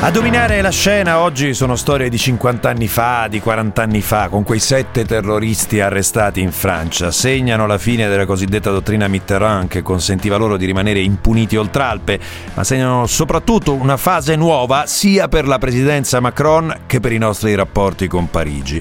A 0.00 0.12
dominare 0.12 0.62
la 0.62 0.70
scena 0.70 1.18
oggi 1.18 1.54
sono 1.54 1.74
storie 1.74 2.08
di 2.08 2.16
50 2.16 2.68
anni 2.68 2.86
fa, 2.86 3.26
di 3.28 3.40
40 3.40 3.82
anni 3.82 4.00
fa, 4.00 4.28
con 4.28 4.44
quei 4.44 4.60
sette 4.60 5.04
terroristi 5.04 5.80
arrestati 5.80 6.40
in 6.40 6.52
Francia. 6.52 7.10
Segnano 7.10 7.66
la 7.66 7.78
fine 7.78 8.06
della 8.06 8.24
cosiddetta 8.24 8.70
dottrina 8.70 9.08
Mitterrand 9.08 9.66
che 9.66 9.82
consentiva 9.82 10.36
loro 10.36 10.56
di 10.56 10.66
rimanere 10.66 11.00
impuniti 11.00 11.56
oltre 11.56 11.82
Alpe, 11.82 12.20
ma 12.54 12.62
segnano 12.62 13.06
soprattutto 13.06 13.74
una 13.74 13.96
fase 13.96 14.36
nuova 14.36 14.86
sia 14.86 15.26
per 15.26 15.48
la 15.48 15.58
presidenza 15.58 16.20
Macron 16.20 16.82
che 16.86 17.00
per 17.00 17.10
i 17.10 17.18
nostri 17.18 17.56
rapporti 17.56 18.06
con 18.06 18.30
Parigi. 18.30 18.80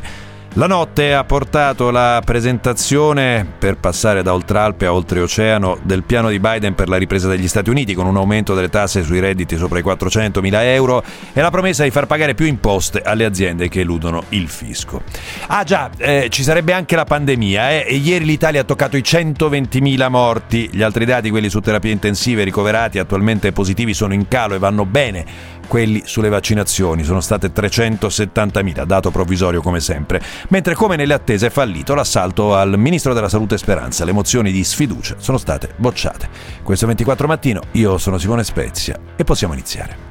La 0.58 0.66
notte 0.66 1.14
ha 1.14 1.24
portato 1.24 1.92
la 1.92 2.20
presentazione, 2.26 3.46
per 3.60 3.78
passare 3.78 4.24
da 4.24 4.34
Oltralpe 4.34 4.88
a 4.88 4.94
Oltreoceano, 4.94 5.78
del 5.84 6.02
piano 6.02 6.30
di 6.30 6.40
Biden 6.40 6.74
per 6.74 6.90
la 6.90 6.98
ripresa 6.98 7.28
degli 7.28 7.48
Stati 7.48 7.70
Uniti 7.70 7.94
con 7.94 8.08
un 8.08 8.18
aumento 8.18 8.56
delle 8.56 8.68
tasse 8.68 9.04
sui 9.04 9.20
redditi 9.20 9.56
sopra 9.56 9.78
i 9.78 9.84
400 9.84 10.42
mila 10.42 10.66
euro 10.66 11.04
e 11.32 11.42
la 11.42 11.52
promessa 11.52 11.84
di 11.84 11.92
far 11.92 12.08
pagare 12.08 12.34
più 12.34 12.48
imposte 12.48 13.04
alle 13.04 13.26
aziende 13.26 13.70
che 13.70 13.82
eludono 13.82 14.24
il 14.30 14.48
fisco. 14.48 15.04
Ah 15.46 15.64
già, 15.64 15.92
eh, 15.96 16.26
ci 16.32 16.42
sarebbe 16.42 16.74
anche 16.74 16.96
la 16.96 17.06
pandemia 17.06 17.74
eh, 17.74 17.86
e 17.88 17.96
ieri 17.98 18.26
l'Italia 18.26 18.62
ha 18.62 18.64
toccato 18.64 18.98
i 18.98 19.04
120 19.04 19.80
mila 19.80 20.10
morti, 20.10 20.72
gli 20.72 20.82
altri 20.82 21.06
dati, 21.06 21.30
quelli 21.30 21.50
su 21.50 21.60
terapie 21.60 21.92
intensive 21.92 22.44
ricoverati 22.44 22.98
attualmente 22.98 23.52
positivi, 23.52 23.94
sono 23.94 24.16
in 24.16 24.28
calo 24.28 24.56
e 24.56 24.58
vanno 24.58 24.88
bene 24.88 25.24
quelli 25.68 26.04
sulle 26.06 26.30
vaccinazioni 26.30 27.04
sono 27.04 27.22
state 27.22 27.52
370.000, 27.54 28.84
dato 28.86 29.12
provvisorio 29.12 29.62
come 29.62 29.80
sempre, 29.80 30.22
mentre 30.50 30.74
come 30.74 30.96
nelle 30.96 31.14
attese 31.14 31.48
è 31.48 31.50
fallito 31.50 31.94
l'assalto 31.94 32.56
al 32.56 32.78
ministro 32.78 33.14
della 33.14 33.30
Salute 33.30 33.58
Speranza, 33.58 34.06
le 34.06 34.14
mozioni 34.14 34.52
di 34.52 34.64
sfiducia 34.64 35.16
sono 35.18 35.38
state 35.38 35.74
bocciate. 35.76 36.30
Questo 36.64 36.88
24 36.88 37.28
mattino, 37.28 37.62
io 37.72 37.98
sono 37.98 38.18
Simone 38.18 38.44
Spezia 38.44 38.98
e 39.16 39.24
possiamo 39.24 39.54
iniziare. 39.54 40.07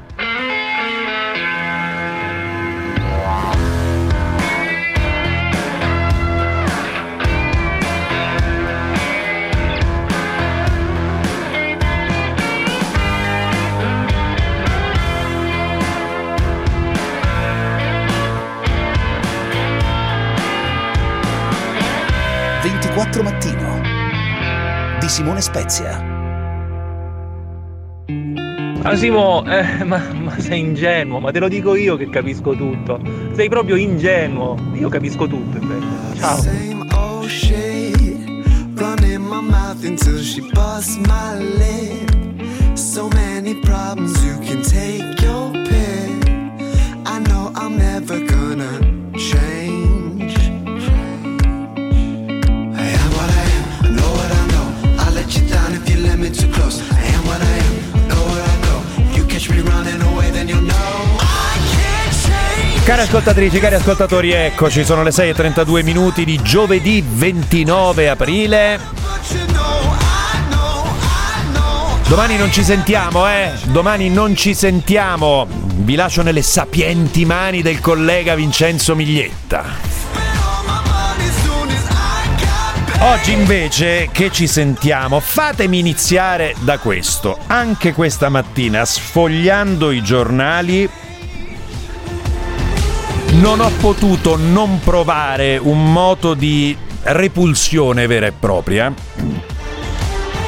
24 22.97 23.21
Mattino 23.21 23.79
di 24.99 25.07
Simone 25.07 25.39
Spezia. 25.39 26.03
Asimo, 28.81 29.43
ah, 29.43 29.55
eh, 29.55 29.83
ma, 29.83 30.01
ma, 30.13 30.39
sei 30.39 30.61
ingenuo, 30.61 31.19
ma 31.19 31.29
te 31.31 31.37
lo 31.37 31.47
dico 31.47 31.75
io 31.75 31.95
che 31.95 32.09
capisco 32.09 32.55
tutto. 32.55 32.99
Sei 33.33 33.49
proprio 33.49 33.75
ingenuo. 33.75 34.57
Io 34.73 34.89
capisco 34.89 35.27
tutto 35.27 35.57
invece. 35.59 36.19
Ciao. 36.19 36.37
Same 36.37 36.87
old 36.95 37.27
shit, 37.27 38.27
running 38.73 39.23
my 39.23 39.41
mouth 39.41 39.83
until 39.83 40.19
she 40.19 40.41
busts 40.51 40.97
my 40.97 41.37
lip. 41.37 42.75
So 42.75 43.09
many 43.09 43.59
problems 43.59 44.23
you 44.23 44.39
can 44.39 44.63
take 44.63 45.21
your 45.21 45.51
pick. 45.51 46.29
I 47.05 47.19
know 47.27 47.51
I'm 47.53 47.77
never 47.77 48.19
gonna 48.25 48.79
change. 49.15 49.56
Cari 62.87 63.01
ascoltatrici, 63.01 63.59
cari 63.59 63.75
ascoltatori, 63.75 64.31
eccoci, 64.31 64.85
sono 64.85 65.03
le 65.03 65.09
6.32 65.09 65.83
minuti 65.83 66.23
di 66.23 66.41
giovedì 66.41 67.03
29 67.05 68.07
aprile. 68.07 68.79
Domani 72.07 72.37
non 72.37 72.49
ci 72.49 72.63
sentiamo, 72.63 73.27
eh? 73.27 73.51
Domani 73.65 74.09
non 74.09 74.33
ci 74.37 74.53
sentiamo. 74.53 75.45
Vi 75.49 75.95
lascio 75.95 76.21
nelle 76.21 76.41
sapienti 76.41 77.25
mani 77.25 77.61
del 77.61 77.81
collega 77.81 78.35
Vincenzo 78.35 78.95
Miglietta. 78.95 79.96
Oggi 82.99 83.31
invece 83.31 84.09
che 84.11 84.31
ci 84.31 84.47
sentiamo, 84.47 85.19
fatemi 85.19 85.77
iniziare 85.77 86.55
da 86.61 86.79
questo. 86.79 87.37
Anche 87.45 87.93
questa 87.93 88.29
mattina, 88.29 88.83
sfogliando 88.85 89.91
i 89.91 90.01
giornali, 90.01 90.89
non 93.33 93.59
ho 93.59 93.69
potuto 93.79 94.35
non 94.35 94.79
provare 94.79 95.57
un 95.57 95.91
moto 95.91 96.33
di 96.33 96.75
repulsione 97.03 98.07
vera 98.07 98.25
e 98.25 98.31
propria 98.31 98.91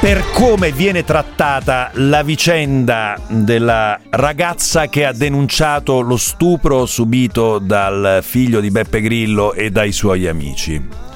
per 0.00 0.24
come 0.32 0.72
viene 0.72 1.04
trattata 1.04 1.90
la 1.94 2.22
vicenda 2.22 3.16
della 3.28 3.98
ragazza 4.10 4.88
che 4.88 5.04
ha 5.04 5.12
denunciato 5.12 6.00
lo 6.00 6.16
stupro 6.16 6.84
subito 6.86 7.58
dal 7.58 8.20
figlio 8.22 8.60
di 8.60 8.70
Beppe 8.70 9.00
Grillo 9.02 9.52
e 9.52 9.70
dai 9.70 9.92
suoi 9.92 10.26
amici. 10.26 11.09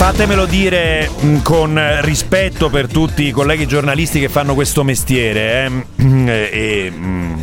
Fatemelo 0.00 0.46
dire 0.46 1.10
mm, 1.10 1.40
con 1.42 1.98
rispetto 2.00 2.70
per 2.70 2.88
tutti 2.88 3.24
i 3.24 3.32
colleghi 3.32 3.66
giornalisti 3.66 4.18
che 4.18 4.30
fanno 4.30 4.54
questo 4.54 4.82
mestiere. 4.82 5.84
Eh? 5.98 6.24
E, 6.26 6.90
mm, 6.90 7.42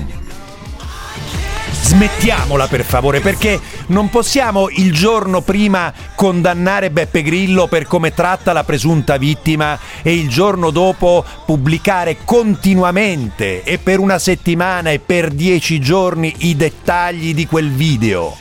smettiamola 1.70 2.66
per 2.66 2.84
favore 2.84 3.20
perché 3.20 3.62
non 3.90 4.10
possiamo 4.10 4.70
il 4.70 4.92
giorno 4.92 5.42
prima 5.42 5.94
condannare 6.16 6.90
Beppe 6.90 7.22
Grillo 7.22 7.68
per 7.68 7.86
come 7.86 8.12
tratta 8.12 8.54
la 8.54 8.64
presunta 8.64 9.18
vittima 9.18 9.78
e 10.02 10.16
il 10.16 10.28
giorno 10.28 10.72
dopo 10.72 11.24
pubblicare 11.46 12.18
continuamente 12.26 13.62
e 13.62 13.78
per 13.78 14.00
una 14.00 14.18
settimana 14.18 14.90
e 14.90 14.98
per 14.98 15.30
dieci 15.30 15.80
giorni 15.80 16.34
i 16.40 16.56
dettagli 16.56 17.36
di 17.36 17.46
quel 17.46 17.70
video 17.70 18.36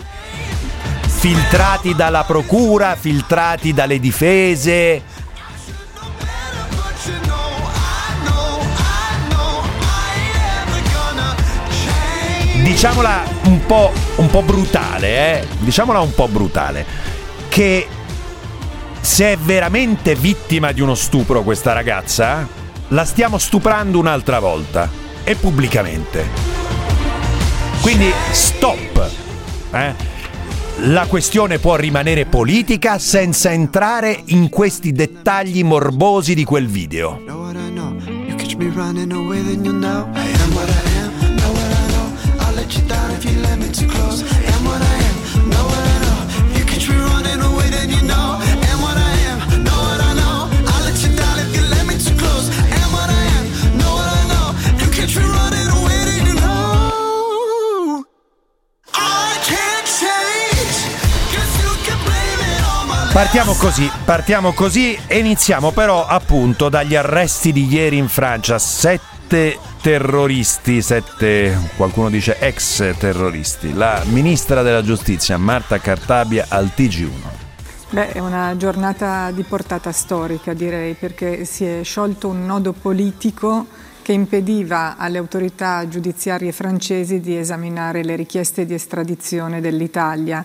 filtrati 1.17 1.95
dalla 1.95 2.25
procura, 2.25 2.95
filtrati 2.95 3.73
dalle 3.73 3.99
difese. 3.99 5.03
Diciamola 12.63 13.25
un 13.45 13.65
po', 13.65 13.93
un 14.17 14.29
po 14.29 14.43
brutale, 14.43 15.41
eh? 15.41 15.47
Diciamola 15.59 16.01
un 16.01 16.15
po' 16.15 16.29
brutale. 16.29 16.85
Che 17.49 17.89
se 19.01 19.33
è 19.33 19.37
veramente 19.39 20.15
vittima 20.15 20.73
di 20.73 20.83
uno 20.83 20.95
stupro 20.95 21.43
questa 21.43 21.73
ragazza, 21.73 22.47
la 22.89 23.05
stiamo 23.05 23.39
stuprando 23.39 23.99
un'altra 23.99 24.39
volta 24.39 24.89
e 25.25 25.35
pubblicamente. 25.35 26.25
Quindi 27.81 28.13
stop. 28.33 29.11
Eh? 29.73 30.16
La 30.81 31.07
questione 31.07 31.59
può 31.59 31.75
rimanere 31.77 32.27
politica 32.27 32.99
senza 32.99 33.51
entrare 33.51 34.21
in 34.27 34.51
questi 34.51 34.93
dettagli 34.93 35.65
morbosi 35.65 36.35
di 36.35 36.45
quel 36.45 36.67
video. 36.67 37.19
Partiamo 63.17 63.55
così, 63.55 63.91
partiamo 64.05 64.53
così 64.53 64.95
e 65.07 65.21
iniziamo 65.21 65.71
però 65.71 66.05
appunto 66.07 66.69
dagli 66.69 66.95
arresti 66.95 67.51
di 67.51 67.67
ieri 67.67 67.97
in 67.97 68.09
Francia. 68.09 68.59
Sette 68.59 69.59
terroristi, 69.81 70.83
sette, 70.83 71.59
qualcuno 71.79 72.11
dice 72.11 72.39
ex 72.39 72.95
terroristi. 72.99 73.73
La 73.73 74.03
ministra 74.05 74.61
della 74.61 74.83
giustizia 74.83 75.39
Marta 75.39 75.79
Cartabia 75.79 76.45
al 76.51 76.71
TG1. 76.77 77.09
Beh, 77.89 78.13
è 78.13 78.19
una 78.19 78.55
giornata 78.59 79.31
di 79.31 79.45
portata 79.45 79.93
storica 79.93 80.53
direi 80.53 80.93
perché 80.93 81.47
si 81.47 81.65
è 81.65 81.83
sciolto 81.83 82.29
un 82.29 82.45
nodo 82.45 82.75
politico 82.75 83.67
che 84.03 84.13
impediva 84.13 84.97
alle 84.99 85.17
autorità 85.17 85.89
giudiziarie 85.89 86.53
francesi 86.53 87.19
di 87.21 87.37
esaminare 87.37 88.05
le 88.05 88.15
richieste 88.15 88.67
di 88.67 88.75
estradizione 88.75 89.63
dell'Italia 89.63 90.45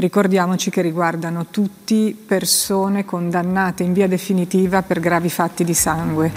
ricordiamoci 0.00 0.70
che 0.70 0.80
riguardano 0.80 1.46
tutti 1.50 2.16
persone 2.26 3.04
condannate 3.04 3.82
in 3.82 3.92
via 3.92 4.08
definitiva 4.08 4.82
per 4.82 4.98
gravi 4.98 5.28
fatti 5.28 5.62
di 5.62 5.74
sangue. 5.74 6.32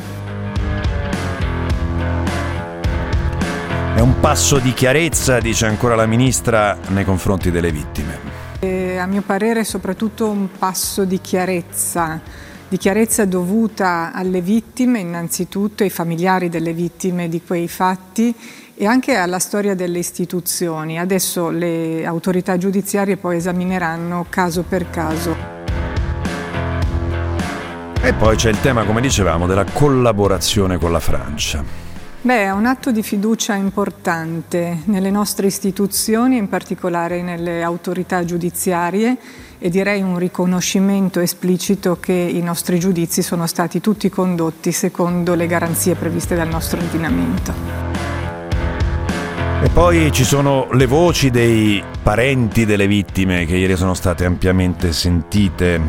È 3.95 3.99
un 3.99 4.19
passo 4.19 4.59
di 4.59 4.73
chiarezza, 4.73 5.39
dice 5.39 5.65
ancora 5.65 5.95
la 5.95 6.05
Ministra, 6.05 6.77
nei 6.89 7.05
confronti 7.05 7.51
delle 7.51 7.71
vittime. 7.71 8.31
E 8.59 8.97
a 8.97 9.05
mio 9.05 9.21
parere 9.21 9.61
è 9.61 9.63
soprattutto 9.63 10.29
un 10.29 10.49
passo 10.57 11.05
di 11.05 11.21
chiarezza, 11.21 12.19
di 12.67 12.77
chiarezza 12.77 13.25
dovuta 13.25 14.11
alle 14.13 14.41
vittime 14.41 14.99
innanzitutto, 14.99 15.83
ai 15.83 15.89
familiari 15.89 16.49
delle 16.49 16.73
vittime 16.73 17.29
di 17.29 17.41
quei 17.41 17.67
fatti 17.67 18.35
e 18.75 18.85
anche 18.85 19.15
alla 19.15 19.39
storia 19.39 19.75
delle 19.75 19.99
istituzioni. 19.99 20.99
Adesso 20.99 21.49
le 21.49 22.05
autorità 22.05 22.57
giudiziarie 22.57 23.17
poi 23.17 23.37
esamineranno 23.37 24.25
caso 24.29 24.63
per 24.63 24.89
caso. 24.89 25.35
E 28.01 28.13
poi 28.13 28.35
c'è 28.35 28.49
il 28.49 28.59
tema, 28.59 28.83
come 28.83 28.99
dicevamo, 28.99 29.47
della 29.47 29.63
collaborazione 29.63 30.77
con 30.77 30.91
la 30.91 30.99
Francia. 30.99 31.63
Beh, 32.25 32.43
è 32.43 32.51
un 32.51 32.65
atto 32.65 32.91
di 32.91 33.03
fiducia 33.03 33.53
importante 33.55 34.79
nelle 34.85 35.11
nostre 35.11 35.47
istituzioni, 35.47 36.37
in 36.37 36.47
particolare 36.47 37.21
nelle 37.21 37.61
autorità 37.61 38.23
giudiziarie 38.23 39.17
e 39.59 39.69
direi 39.69 40.01
un 40.01 40.17
riconoscimento 40.17 41.19
esplicito 41.19 41.97
che 41.99 42.13
i 42.13 42.41
nostri 42.41 42.79
giudizi 42.79 43.21
sono 43.21 43.45
stati 43.45 43.81
tutti 43.81 44.09
condotti 44.09 44.71
secondo 44.71 45.35
le 45.35 45.47
garanzie 45.47 45.95
previste 45.95 46.35
dal 46.35 46.47
nostro 46.47 46.79
ordinamento. 46.79 47.82
E 49.63 49.69
poi 49.69 50.11
ci 50.11 50.25
sono 50.25 50.67
le 50.73 50.85
voci 50.87 51.29
dei 51.29 51.81
parenti 52.03 52.65
delle 52.65 52.85
vittime 52.85 53.45
che 53.45 53.55
ieri 53.55 53.77
sono 53.77 53.93
state 53.93 54.25
ampiamente 54.25 54.91
sentite. 54.91 55.79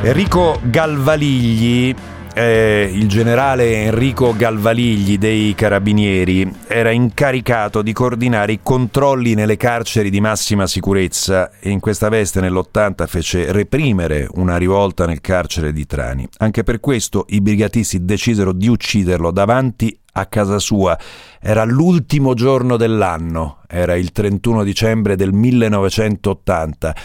Enrico 0.00 0.58
Galvaligli, 0.62 1.94
eh, 2.32 2.90
il 2.90 3.08
generale 3.08 3.84
Enrico 3.84 4.34
Galvaligli 4.34 5.18
dei 5.18 5.54
Carabinieri, 5.54 6.50
era 6.66 6.90
incaricato 6.90 7.82
di 7.82 7.92
coordinare 7.92 8.52
i 8.52 8.60
controlli 8.62 9.34
nelle 9.34 9.58
carceri 9.58 10.08
di 10.08 10.22
massima 10.22 10.66
sicurezza 10.66 11.50
e 11.60 11.68
in 11.68 11.78
questa 11.78 12.08
veste 12.08 12.40
nell'80 12.40 13.06
fece 13.06 13.52
reprimere 13.52 14.26
una 14.32 14.56
rivolta 14.56 15.04
nel 15.04 15.20
carcere 15.20 15.74
di 15.74 15.84
Trani. 15.84 16.26
Anche 16.38 16.62
per 16.62 16.80
questo 16.80 17.26
i 17.28 17.42
brigatisti 17.42 18.02
decisero 18.02 18.52
di 18.52 18.68
ucciderlo 18.68 19.30
davanti 19.30 19.98
a 20.16 20.26
casa 20.26 20.58
sua. 20.58 20.98
Era 21.40 21.64
l'ultimo 21.64 22.34
giorno 22.34 22.76
dell'anno, 22.76 23.58
era 23.68 23.94
il 23.94 24.12
31 24.12 24.64
dicembre 24.64 25.16
del 25.16 25.32
1980. 25.32 26.96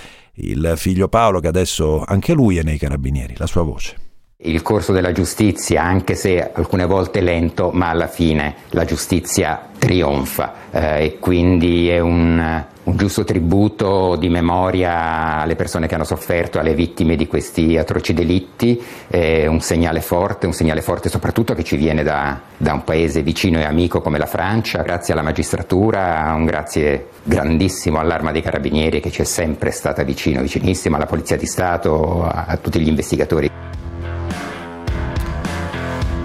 Il 0.42 0.74
figlio 0.78 1.08
Paolo, 1.10 1.40
che 1.40 1.48
adesso 1.48 2.04
anche 2.06 2.34
lui 2.34 2.58
è 2.58 2.64
nei 2.64 2.78
carabinieri, 2.78 3.36
la 3.38 3.48
sua 3.48 3.64
voce. 3.64 4.09
Il 4.42 4.62
corso 4.62 4.94
della 4.94 5.12
giustizia, 5.12 5.84
anche 5.84 6.16
se 6.16 6.52
alcune 6.54 6.86
volte 6.86 7.20
lento, 7.20 7.72
ma 7.74 7.90
alla 7.90 8.08
fine 8.08 8.56
la 8.70 8.86
giustizia 8.86 9.68
trionfa 9.78 10.54
eh, 10.72 11.04
e 11.04 11.20
quindi 11.20 11.90
è 11.90 12.00
un, 12.00 12.64
un 12.84 12.96
giusto 12.96 13.26
tributo 13.26 14.16
di 14.16 14.30
memoria 14.30 15.40
alle 15.42 15.58
persone 15.58 15.88
che 15.88 15.96
hanno 15.96 16.06
sofferto, 16.06 16.58
alle 16.58 16.74
vittime 16.74 17.18
di 17.18 17.28
questi 17.28 17.76
atroci 17.76 18.14
delitti, 18.14 18.82
è 19.10 19.46
un 19.46 19.60
segnale 19.60 20.00
forte, 20.00 20.46
un 20.46 20.54
segnale 20.54 20.80
forte 20.80 21.10
soprattutto 21.10 21.54
che 21.54 21.66
ci 21.66 21.76
viene 21.76 22.02
da, 22.04 22.40
da 22.56 22.72
un 22.72 22.86
paese 22.86 23.22
vicino 23.22 23.60
e 23.60 23.66
amico 23.66 24.00
come 24.00 24.18
la 24.18 24.26
Francia, 24.26 24.84
grazie 24.84 25.12
alla 25.12 25.22
magistratura, 25.22 26.32
un 26.34 26.46
grazie 26.46 27.10
grandissimo 27.24 28.00
all'Arma 28.00 28.32
dei 28.32 28.42
Carabinieri 28.42 29.02
che 29.02 29.12
ci 29.12 29.22
è 29.22 29.26
sempre 29.26 29.72
stata 29.72 30.02
vicino, 30.04 30.42
vicinissima, 30.42 30.96
alla 30.96 31.08
Polizia 31.08 31.36
di 31.36 31.46
Stato, 31.46 32.24
a, 32.24 32.46
a 32.48 32.56
tutti 32.56 32.80
gli 32.80 32.88
investigatori. 32.88 33.79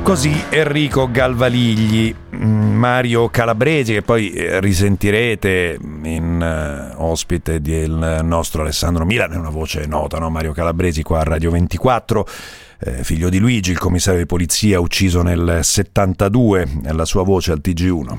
Così 0.05 0.35
Enrico 0.51 1.11
Galvaligli, 1.11 2.15
mm, 2.37 2.75
Mario 2.77 3.31
Calabresi, 3.31 3.95
che 3.95 4.03
poi 4.03 4.33
eh, 4.33 4.61
risentirete 4.61 5.79
in 5.81 6.93
uh, 6.95 7.03
ospite 7.03 7.63
del 7.63 8.21
nostro 8.23 8.61
Alessandro 8.61 9.07
Milan, 9.07 9.33
è 9.33 9.37
una 9.37 9.49
voce 9.49 9.87
nota, 9.87 10.19
no? 10.19 10.29
Mario 10.29 10.53
Calabresi 10.53 11.03
qua 11.03 11.21
a 11.21 11.23
Radio 11.23 11.51
24, 11.53 12.27
eh, 12.81 13.03
figlio 13.03 13.31
di 13.31 13.39
Luigi, 13.39 13.71
il 13.71 13.79
commissario 13.79 14.21
di 14.21 14.27
polizia 14.27 14.79
ucciso 14.79 15.23
nel 15.23 15.61
72, 15.63 16.69
la 16.93 17.07
sua 17.07 17.23
voce 17.23 17.53
al 17.53 17.63
TG1. 17.65 18.19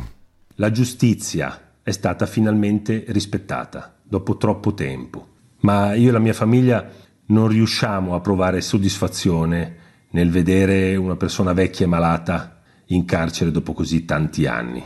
La 0.55 0.71
giustizia 0.71 1.75
è 1.83 1.91
stata 1.91 2.25
finalmente 2.25 3.05
rispettata 3.09 3.93
dopo 4.01 4.37
troppo 4.37 4.73
tempo, 4.73 5.27
ma 5.59 5.93
io 5.93 6.09
e 6.09 6.11
la 6.11 6.19
mia 6.19 6.33
famiglia 6.33 6.89
non 7.27 7.47
riusciamo 7.47 8.15
a 8.15 8.19
provare 8.21 8.59
soddisfazione 8.61 9.83
nel 10.15 10.31
vedere 10.31 10.95
una 10.95 11.17
persona 11.17 11.51
vecchia 11.51 11.85
e 11.85 11.89
malata 11.89 12.61
in 12.87 13.03
carcere 13.03 13.51
dopo 13.51 13.73
così 13.73 14.05
tanti 14.05 14.45
anni. 14.45 14.81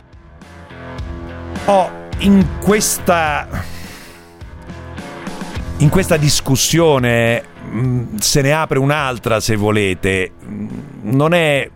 Oh, 1.66 1.90
in 2.18 2.44
questa 2.60 3.46
in 5.76 5.88
questa 5.88 6.16
discussione 6.16 7.44
mm, 7.64 8.16
se 8.16 8.42
ne 8.42 8.52
apre 8.52 8.80
un'altra 8.80 9.38
se 9.38 9.54
volete. 9.54 10.32
Mm, 10.44 10.68
non 11.02 11.32
è 11.32 11.70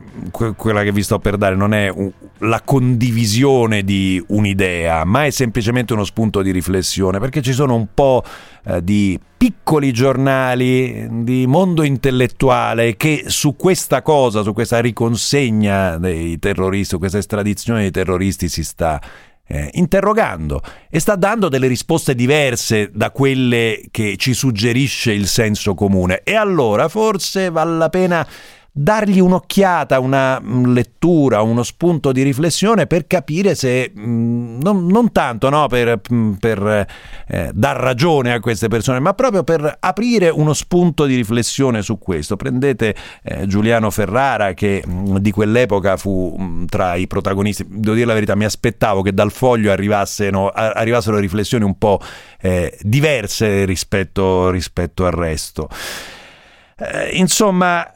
quella 0.57 0.83
che 0.83 0.91
vi 0.91 1.05
sto 1.05 1.21
per 1.21 1.37
dare, 1.37 1.55
non 1.55 1.73
è 1.75 1.93
la 2.39 2.63
condivisione 2.63 3.83
di 3.83 4.23
un'idea, 4.29 5.05
ma 5.05 5.25
è 5.25 5.31
semplicemente 5.31 5.93
uno 5.93 6.05
spunto 6.05 6.43
di 6.43 6.51
riflessione, 6.51 7.19
perché 7.19 7.43
ci 7.43 7.53
sono 7.53 7.75
un 7.75 7.87
po' 7.95 8.23
eh, 8.65 8.83
di 8.83 9.19
piccoli 9.37 9.93
giornali 9.93 11.07
di 11.23 11.47
mondo 11.47 11.83
intellettuale 11.83 12.97
che 12.97 13.25
su 13.27 13.57
questa 13.57 14.03
cosa, 14.03 14.43
su 14.43 14.53
questa 14.53 14.81
riconsegna 14.81 15.99
dei 15.99 16.39
terroristi, 16.39 16.95
su 16.95 16.99
questa 16.99 17.19
estradizione 17.19 17.83
dei 17.83 17.91
terroristi 17.91 18.49
si 18.49 18.65
sta 18.65 19.01
eh, 19.47 19.69
interrogando 19.75 20.63
e 20.89 20.99
sta 20.99 21.17
dando 21.17 21.49
delle 21.49 21.67
risposte 21.67 22.15
diverse 22.15 22.91
da 22.93 23.11
quelle 23.11 23.83
che 23.91 24.17
ci 24.17 24.33
suggerisce 24.33 25.13
il 25.13 25.27
senso 25.27 25.75
comune. 25.75 26.23
E 26.23 26.35
allora 26.35 26.89
forse 26.89 27.51
vale 27.51 27.77
la 27.77 27.91
pena 27.91 28.27
dargli 28.77 29.21
un'occhiata, 29.21 30.01
una 30.01 30.41
mm, 30.41 30.73
lettura, 30.73 31.43
uno 31.43 31.63
spunto 31.63 32.11
di 32.11 32.23
riflessione 32.23 32.89
per 32.89 33.07
capire 33.07 33.55
se, 33.55 33.93
mm, 33.97 34.59
non, 34.61 34.87
non 34.87 35.13
tanto 35.13 35.49
no, 35.49 35.69
per, 35.69 36.01
mm, 36.13 36.33
per 36.33 36.87
eh, 37.29 37.51
dar 37.55 37.77
ragione 37.77 38.33
a 38.33 38.41
queste 38.41 38.67
persone, 38.67 38.99
ma 38.99 39.15
proprio 39.15 39.45
per 39.45 39.77
aprire 39.79 40.29
uno 40.29 40.53
spunto 40.55 41.05
di 41.05 41.15
riflessione 41.15 41.83
su 41.83 41.99
questo. 41.99 42.35
Prendete 42.35 42.97
eh, 43.23 43.47
Giuliano 43.47 43.91
Ferrara 43.91 44.55
che 44.55 44.83
di 44.85 45.31
quell'epoca 45.31 45.97
fu 45.97 46.67
tra 46.69 46.97
i 46.97 47.07
protagonisti, 47.07 47.65
devo 47.69 47.95
dire 47.95 48.07
la 48.07 48.15
verità, 48.15 48.35
mi 48.35 48.45
aspettavo 48.45 49.03
che 49.03 49.15
dal 49.15 49.31
foglio 49.31 49.71
arrivassero, 49.71 50.51
arrivassero 50.51 51.19
riflessioni 51.19 51.63
un 51.63 51.79
po' 51.79 52.01
eh, 52.41 52.77
diverse 52.83 53.65
rispetto, 53.67 54.51
rispetto 54.51 55.07
al 55.07 55.13
resto. 55.13 55.69
Eh, 56.77 57.17
insomma, 57.19 57.89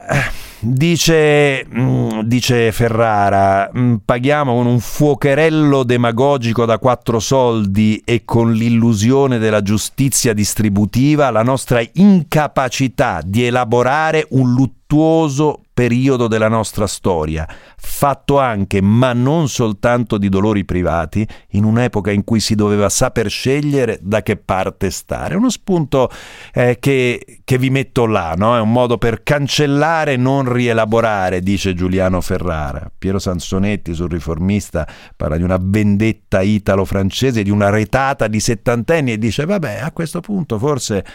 dice, 0.59 1.65
mm, 1.65 2.21
dice 2.21 2.71
Ferrara, 2.71 3.69
mm, 3.75 3.95
paghiamo 4.05 4.55
con 4.55 4.67
un 4.67 4.79
fuocherello 4.79 5.83
demagogico 5.83 6.65
da 6.65 6.79
quattro 6.79 7.19
soldi 7.19 8.01
e 8.05 8.23
con 8.23 8.53
l'illusione 8.53 9.37
della 9.37 9.61
giustizia 9.61 10.33
distributiva 10.33 11.29
la 11.29 11.43
nostra 11.43 11.81
incapacità 11.93 13.21
di 13.23 13.43
elaborare 13.43 14.27
un 14.29 14.53
luttuoso 14.89 15.61
periodo 15.71 16.27
della 16.27 16.49
nostra 16.49 16.85
storia, 16.87 17.47
fatto 17.77 18.37
anche, 18.39 18.81
ma 18.81 19.13
non 19.13 19.47
soltanto 19.47 20.17
di 20.17 20.27
dolori 20.27 20.65
privati, 20.65 21.25
in 21.51 21.63
un'epoca 21.63 22.11
in 22.11 22.25
cui 22.25 22.41
si 22.41 22.55
doveva 22.55 22.89
saper 22.89 23.29
scegliere 23.29 23.99
da 24.01 24.21
che 24.23 24.35
parte 24.35 24.89
stare. 24.89 25.35
Uno 25.35 25.49
spunto 25.49 26.09
eh, 26.53 26.77
che, 26.79 27.39
che, 27.45 27.57
vi 27.57 27.69
metto 27.69 28.07
là, 28.07 28.33
no? 28.35 28.57
è 28.57 28.59
un 28.59 28.71
modo 28.71 28.97
per 28.97 29.23
cancellare 29.23 30.17
non 30.17 30.51
rielaborare, 30.51 31.39
dice 31.39 31.73
Giuliano 31.75 32.19
Ferrara. 32.19 32.91
Piero 32.97 33.19
Sansonetti 33.19 33.93
sul 33.93 34.09
riformista 34.09 34.85
parla 35.15 35.37
di 35.37 35.43
una 35.43 35.59
vendetta 35.61 36.41
italo-francese, 36.41 37.43
di 37.43 37.51
una 37.51 37.69
retata 37.69 38.27
di 38.27 38.39
settantenni 38.41 39.13
e 39.13 39.17
dice 39.17 39.45
vabbè 39.45 39.79
a 39.81 39.91
questo 39.91 40.19
punto 40.19 40.57
forse 40.57 41.05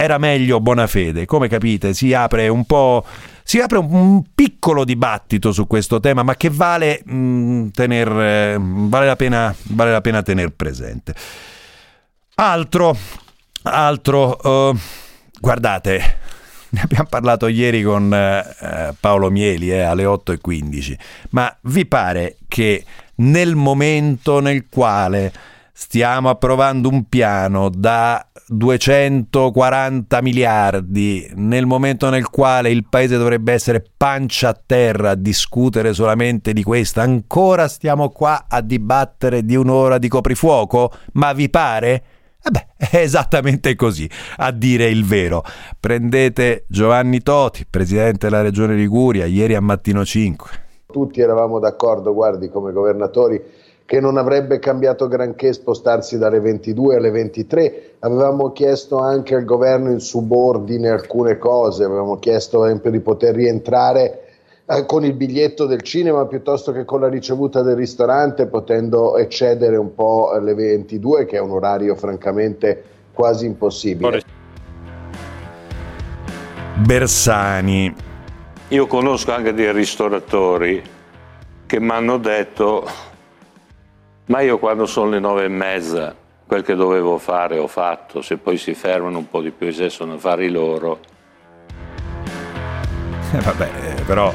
era 0.00 0.16
meglio 0.18 0.60
buona 0.60 0.86
fede. 0.86 1.26
Come 1.26 1.48
capite, 1.48 1.92
si 1.92 2.14
apre 2.14 2.46
un 2.46 2.64
po'. 2.66 3.04
Si 3.42 3.58
apre 3.58 3.78
un, 3.78 4.22
piccolo 4.32 4.84
dibattito 4.84 5.50
su 5.50 5.66
questo 5.66 5.98
tema, 5.98 6.22
ma 6.22 6.36
che 6.36 6.50
vale, 6.50 7.02
mh, 7.04 7.16
mm, 7.16 7.68
tener, 7.70 8.08
eh, 8.08 8.56
vale, 8.60 9.06
la 9.06 9.16
pena, 9.16 9.52
vale 9.70 10.00
pena 10.00 10.22
tener 10.22 10.50
presente. 10.50 11.14
Altro, 12.36 12.96
altro, 13.62 14.38
uh, 14.40 14.78
guardate, 15.40 16.16
ne 16.70 16.80
abbiamo 16.80 17.08
parlato 17.08 17.48
ieri 17.48 17.82
con 17.82 18.04
uh, 18.04 18.94
Paolo 19.00 19.30
Mieli 19.30 19.72
eh, 19.72 19.80
alle 19.80 20.04
8.15, 20.04 20.96
ma 21.30 21.52
vi 21.62 21.86
pare 21.86 22.36
che 22.46 22.84
nel 23.16 23.56
momento 23.56 24.38
nel 24.38 24.66
quale 24.68 25.32
stiamo 25.80 26.28
approvando 26.28 26.88
un 26.88 27.04
piano 27.04 27.68
da 27.68 28.26
240 28.48 30.20
miliardi 30.22 31.30
nel 31.36 31.66
momento 31.66 32.10
nel 32.10 32.28
quale 32.30 32.70
il 32.70 32.84
paese 32.88 33.16
dovrebbe 33.16 33.52
essere 33.52 33.84
pancia 33.96 34.48
a 34.48 34.60
terra 34.66 35.10
a 35.10 35.14
discutere 35.14 35.94
solamente 35.94 36.52
di 36.52 36.64
questo, 36.64 36.98
ancora 37.00 37.68
stiamo 37.68 38.08
qua 38.08 38.46
a 38.48 38.60
dibattere 38.60 39.44
di 39.44 39.54
un'ora 39.54 39.98
di 39.98 40.08
coprifuoco? 40.08 40.90
Ma 41.12 41.32
vi 41.32 41.48
pare? 41.48 42.02
Eh 42.42 42.50
beh, 42.50 42.66
è 42.76 42.96
esattamente 42.96 43.76
così, 43.76 44.10
a 44.38 44.50
dire 44.50 44.88
il 44.88 45.04
vero. 45.04 45.44
Prendete 45.78 46.64
Giovanni 46.66 47.20
Toti, 47.20 47.64
presidente 47.70 48.28
della 48.28 48.42
regione 48.42 48.74
Liguria, 48.74 49.26
ieri 49.26 49.54
a 49.54 49.60
Mattino 49.60 50.04
5. 50.04 50.50
Tutti 50.90 51.20
eravamo 51.20 51.60
d'accordo, 51.60 52.12
guardi, 52.14 52.48
come 52.48 52.72
governatori, 52.72 53.40
che 53.88 54.00
non 54.00 54.18
avrebbe 54.18 54.58
cambiato 54.58 55.08
granché 55.08 55.54
spostarsi 55.54 56.18
dalle 56.18 56.40
22 56.40 56.96
alle 56.96 57.10
23. 57.10 57.92
Avevamo 58.00 58.52
chiesto 58.52 58.98
anche 58.98 59.34
al 59.34 59.46
governo 59.46 59.90
in 59.90 60.00
subordine 60.00 60.90
alcune 60.90 61.38
cose, 61.38 61.84
avevamo 61.84 62.18
chiesto 62.18 62.60
ad 62.60 62.66
esempio 62.66 62.90
di 62.90 63.00
poter 63.00 63.34
rientrare 63.34 64.24
eh, 64.66 64.84
con 64.84 65.06
il 65.06 65.14
biglietto 65.14 65.64
del 65.64 65.80
cinema 65.80 66.26
piuttosto 66.26 66.70
che 66.70 66.84
con 66.84 67.00
la 67.00 67.08
ricevuta 67.08 67.62
del 67.62 67.76
ristorante, 67.76 68.44
potendo 68.44 69.16
eccedere 69.16 69.78
un 69.78 69.94
po' 69.94 70.36
le 70.38 70.52
22, 70.52 71.24
che 71.24 71.38
è 71.38 71.40
un 71.40 71.52
orario 71.52 71.94
francamente 71.94 72.82
quasi 73.14 73.46
impossibile. 73.46 74.20
Bersani. 76.84 77.94
Io 78.68 78.86
conosco 78.86 79.32
anche 79.32 79.54
dei 79.54 79.72
ristoratori 79.72 80.82
che 81.64 81.80
mi 81.80 81.90
hanno 81.90 82.18
detto, 82.18 83.06
ma 84.28 84.40
io 84.40 84.58
quando 84.58 84.86
sono 84.86 85.10
le 85.10 85.18
nove 85.18 85.44
e 85.44 85.48
mezza, 85.48 86.14
quel 86.46 86.62
che 86.62 86.74
dovevo 86.74 87.18
fare 87.18 87.58
ho 87.58 87.66
fatto, 87.66 88.22
se 88.22 88.36
poi 88.36 88.56
si 88.56 88.74
fermano 88.74 89.18
un 89.18 89.28
po' 89.28 89.40
di 89.40 89.50
più 89.50 89.66
e 89.66 89.72
se 89.72 89.88
sono 89.90 90.14
affari 90.14 90.50
loro, 90.50 91.00
eh, 93.32 93.40
vabbè, 93.40 94.04
però 94.06 94.32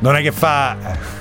non 0.00 0.16
è 0.16 0.22
che 0.22 0.32
fa. 0.32 1.15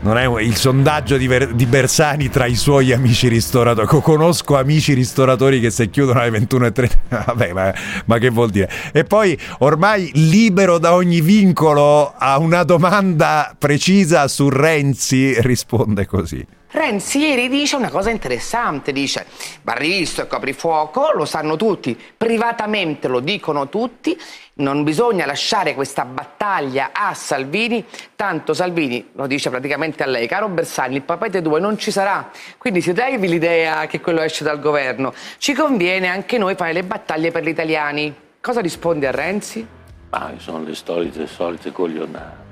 Non 0.00 0.18
è 0.18 0.26
il 0.40 0.56
sondaggio 0.56 1.16
di, 1.16 1.26
Ver- 1.26 1.52
di 1.52 1.66
Bersani 1.66 2.28
tra 2.28 2.46
i 2.46 2.54
suoi 2.54 2.92
amici 2.92 3.28
ristoratori. 3.28 3.86
Conosco 3.86 4.56
amici 4.56 4.92
ristoratori 4.92 5.58
che 5.58 5.70
se 5.70 5.90
chiudono 5.90 6.20
alle 6.20 6.38
21.30. 6.38 6.90
Vabbè, 7.26 7.52
ma, 7.52 7.74
ma 8.04 8.18
che 8.18 8.30
vuol 8.30 8.50
dire? 8.50 8.70
E 8.92 9.04
poi 9.04 9.38
ormai 9.58 10.10
libero 10.14 10.78
da 10.78 10.94
ogni 10.94 11.20
vincolo 11.20 12.12
a 12.16 12.38
una 12.38 12.62
domanda 12.62 13.54
precisa 13.58 14.28
su 14.28 14.48
Renzi 14.48 15.40
risponde 15.40 16.06
così. 16.06 16.46
Renzi 16.76 17.20
ieri 17.20 17.48
dice 17.48 17.74
una 17.74 17.88
cosa 17.88 18.10
interessante, 18.10 18.92
dice 18.92 19.24
va 19.62 19.72
rivisto 19.72 20.20
il 20.20 20.26
coprifuoco, 20.26 21.10
lo 21.14 21.24
sanno 21.24 21.56
tutti, 21.56 21.98
privatamente 22.14 23.08
lo 23.08 23.20
dicono 23.20 23.70
tutti, 23.70 24.14
non 24.56 24.84
bisogna 24.84 25.24
lasciare 25.24 25.74
questa 25.74 26.04
battaglia 26.04 26.90
a 26.92 27.14
Salvini, 27.14 27.82
tanto 28.14 28.52
Salvini 28.52 29.08
lo 29.14 29.26
dice 29.26 29.48
praticamente 29.48 30.02
a 30.02 30.06
lei, 30.06 30.28
caro 30.28 30.48
Bersani, 30.48 30.96
il 30.96 31.02
papete 31.02 31.40
2 31.40 31.60
non 31.60 31.78
ci 31.78 31.90
sarà, 31.90 32.30
quindi 32.58 32.82
se 32.82 32.92
dai 32.92 33.18
l'idea 33.18 33.86
che 33.86 34.02
quello 34.02 34.20
esce 34.20 34.44
dal 34.44 34.60
governo, 34.60 35.14
ci 35.38 35.54
conviene 35.54 36.08
anche 36.08 36.36
noi 36.36 36.56
fare 36.56 36.74
le 36.74 36.82
battaglie 36.82 37.30
per 37.30 37.42
gli 37.42 37.48
italiani. 37.48 38.14
Cosa 38.38 38.60
rispondi 38.60 39.06
a 39.06 39.12
Renzi? 39.12 39.66
Ah, 40.10 40.30
sono 40.36 40.62
le 40.62 40.74
solite, 40.74 41.26
solite 41.26 41.72
coglionate. 41.72 42.44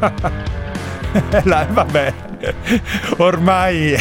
La, 1.44 1.66
vabbè, 1.70 2.12
ormai, 3.18 3.94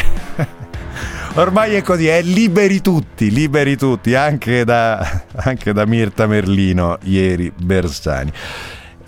ormai 1.36 1.74
è 1.76 1.82
così, 1.82 2.08
è 2.08 2.22
liberi 2.22 2.82
tutti, 2.82 3.30
liberi 3.30 3.76
tutti, 3.76 4.16
anche 4.16 4.64
da, 4.64 5.24
anche 5.36 5.74
da 5.74 5.86
Mirta 5.86 6.28
Merlino 6.28 6.98
ieri 7.04 7.52
Bersani. 7.56 8.32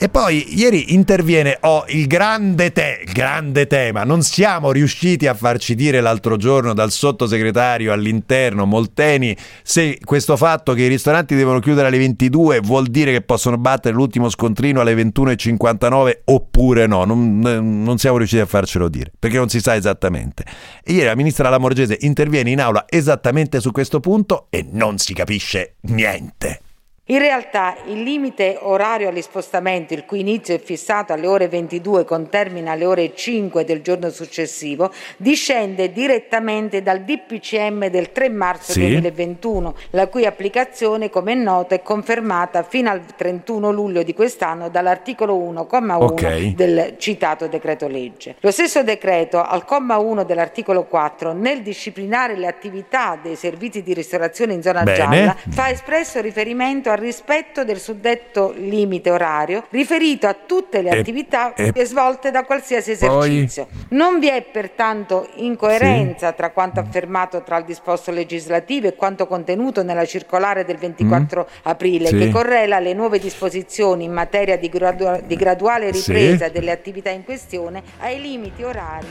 E 0.03 0.09
poi 0.09 0.59
ieri 0.59 0.93
interviene 0.93 1.57
oh, 1.61 1.85
il 1.87 2.07
grande, 2.07 2.73
te- 2.73 3.05
grande 3.09 3.67
tema. 3.67 4.03
Non 4.03 4.21
siamo 4.21 4.73
riusciti 4.73 5.27
a 5.27 5.33
farci 5.33 5.75
dire 5.75 6.01
l'altro 6.01 6.35
giorno 6.35 6.73
dal 6.73 6.91
sottosegretario 6.91 7.93
all'interno 7.93 8.65
Molteni 8.65 9.33
se 9.63 9.99
questo 10.03 10.35
fatto 10.35 10.73
che 10.73 10.81
i 10.81 10.87
ristoranti 10.89 11.35
devono 11.35 11.59
chiudere 11.59 11.87
alle 11.87 11.99
22 11.99 12.59
vuol 12.59 12.87
dire 12.87 13.13
che 13.13 13.21
possono 13.21 13.57
battere 13.57 13.95
l'ultimo 13.95 14.27
scontrino 14.27 14.81
alle 14.81 14.93
21.59 14.93 16.17
oppure 16.25 16.85
no. 16.85 17.05
Non, 17.05 17.39
non 17.39 17.97
siamo 17.97 18.17
riusciti 18.17 18.41
a 18.41 18.45
farcelo 18.45 18.89
dire 18.89 19.09
perché 19.17 19.37
non 19.37 19.47
si 19.47 19.61
sa 19.61 19.73
esattamente. 19.73 20.43
E 20.83 20.91
ieri 20.91 21.05
la 21.05 21.15
ministra 21.15 21.47
Lamorgese 21.47 21.95
interviene 22.01 22.51
in 22.51 22.59
aula 22.59 22.83
esattamente 22.89 23.61
su 23.61 23.71
questo 23.71 24.01
punto 24.01 24.47
e 24.49 24.67
non 24.69 24.97
si 24.97 25.13
capisce 25.13 25.75
niente. 25.83 26.59
In 27.07 27.19
realtà 27.19 27.75
il 27.87 28.01
limite 28.01 28.57
orario 28.61 29.09
agli 29.09 29.21
spostamenti, 29.21 29.93
il 29.93 30.05
cui 30.05 30.21
inizio 30.21 30.55
è 30.55 30.59
fissato 30.59 31.11
alle 31.11 31.27
ore 31.27 31.49
22 31.49 32.05
con 32.05 32.29
termine 32.29 32.69
alle 32.69 32.85
ore 32.85 33.13
5 33.13 33.65
del 33.65 33.81
giorno 33.81 34.09
successivo, 34.09 34.89
discende 35.17 35.91
direttamente 35.91 36.81
dal 36.81 37.01
DPCM 37.01 37.87
del 37.87 38.13
3 38.13 38.29
marzo 38.29 38.71
sì. 38.71 38.79
2021, 38.79 39.75
la 39.89 40.07
cui 40.07 40.25
applicazione, 40.25 41.09
come 41.09 41.33
è 41.33 41.35
noto, 41.35 41.73
è 41.73 41.81
confermata 41.81 42.63
fino 42.63 42.89
al 42.89 43.03
31 43.17 43.69
luglio 43.69 44.01
di 44.01 44.13
quest'anno 44.13 44.69
dall'articolo 44.69 45.35
1,1 45.35 45.91
okay. 46.01 46.55
del 46.55 46.93
citato 46.99 47.47
decreto 47.47 47.89
legge. 47.89 48.37
Lo 48.39 48.51
stesso 48.51 48.81
decreto, 48.81 49.43
al 49.43 49.65
comma 49.65 49.97
1 49.97 50.23
dell'articolo 50.23 50.85
4, 50.85 51.33
nel 51.33 51.63
disciplinare 51.63 52.37
le 52.37 52.47
attività 52.47 53.19
dei 53.21 53.35
servizi 53.35 53.83
di 53.83 53.93
ristorazione 53.93 54.53
in 54.53 54.61
zona 54.61 54.83
Bene. 54.83 54.95
gialla, 54.95 55.35
fa 55.49 55.69
espresso 55.69 56.21
riferimento 56.21 56.91
al 56.93 56.99
rispetto 56.99 57.63
del 57.63 57.79
suddetto 57.79 58.53
limite 58.55 59.09
orario 59.09 59.65
riferito 59.69 60.27
a 60.27 60.35
tutte 60.45 60.81
le 60.81 60.91
e, 60.91 60.99
attività 60.99 61.53
e, 61.53 61.85
svolte 61.85 62.31
da 62.31 62.43
qualsiasi 62.43 62.91
esercizio. 62.91 63.65
Poi... 63.65 63.85
Non 63.89 64.19
vi 64.19 64.29
è 64.29 64.41
pertanto 64.41 65.29
incoerenza 65.35 66.29
sì. 66.29 66.35
tra 66.35 66.51
quanto 66.51 66.79
affermato 66.79 67.43
tra 67.43 67.57
il 67.57 67.65
disposto 67.65 68.11
legislativo 68.11 68.87
e 68.87 68.95
quanto 68.95 69.27
contenuto 69.27 69.83
nella 69.83 70.05
circolare 70.05 70.65
del 70.65 70.77
24 70.77 71.41
mm. 71.41 71.57
aprile 71.63 72.07
sì. 72.07 72.17
che 72.17 72.29
correla 72.29 72.79
le 72.79 72.93
nuove 72.93 73.19
disposizioni 73.19 74.05
in 74.05 74.13
materia 74.13 74.57
di, 74.57 74.69
gradua- 74.69 75.19
di 75.19 75.35
graduale 75.35 75.91
ripresa 75.91 76.45
sì. 76.45 76.51
delle 76.51 76.71
attività 76.71 77.09
in 77.09 77.23
questione 77.23 77.81
ai 77.99 78.21
limiti 78.21 78.63
orari. 78.63 79.07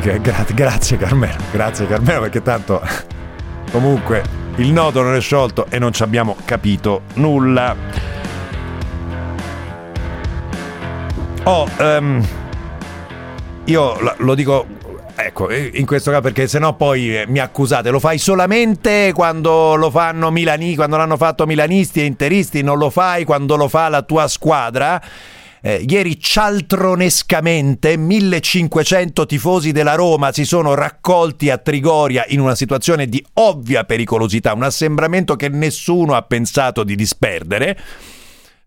Gra- 0.00 0.18
grazie 0.54 0.96
Carmelo, 0.96 1.38
grazie 1.52 1.86
Carmelo 1.86 2.20
perché 2.22 2.42
tanto 2.42 3.20
comunque 3.72 4.22
il 4.56 4.70
nodo 4.70 5.02
non 5.02 5.16
è 5.16 5.20
sciolto 5.20 5.66
e 5.68 5.80
non 5.80 5.92
ci 5.92 6.04
abbiamo 6.04 6.36
capito 6.44 7.02
nulla. 7.14 7.74
Oh, 11.44 11.66
um, 11.80 12.24
io 13.64 14.14
lo 14.18 14.34
dico 14.36 14.66
Ecco, 15.14 15.52
in 15.52 15.84
questo 15.84 16.10
caso 16.10 16.22
perché 16.22 16.48
sennò 16.48 16.74
poi 16.74 17.16
eh, 17.16 17.26
mi 17.28 17.38
accusate, 17.38 17.90
lo 17.90 18.00
fai 18.00 18.16
solamente 18.18 19.12
quando 19.14 19.74
lo 19.74 19.90
fanno 19.90 20.30
milani, 20.30 20.74
quando 20.74 20.96
l'hanno 20.96 21.18
fatto 21.18 21.44
milanisti 21.46 22.00
e 22.00 22.04
interisti, 22.06 22.62
non 22.62 22.78
lo 22.78 22.88
fai 22.88 23.24
quando 23.24 23.56
lo 23.56 23.68
fa 23.68 23.88
la 23.88 24.02
tua 24.02 24.26
squadra. 24.26 25.00
Eh, 25.64 25.84
ieri 25.88 26.18
cialtronescamente 26.18 27.96
1500 27.96 29.26
tifosi 29.26 29.70
della 29.70 29.94
Roma 29.94 30.32
si 30.32 30.44
sono 30.44 30.74
raccolti 30.74 31.50
a 31.50 31.58
Trigoria 31.58 32.24
in 32.28 32.40
una 32.40 32.56
situazione 32.56 33.06
di 33.06 33.24
ovvia 33.34 33.84
pericolosità, 33.84 34.54
un 34.54 34.64
assembramento 34.64 35.36
che 35.36 35.48
nessuno 35.48 36.14
ha 36.14 36.22
pensato 36.22 36.82
di 36.82 36.96
disperdere. 36.96 37.78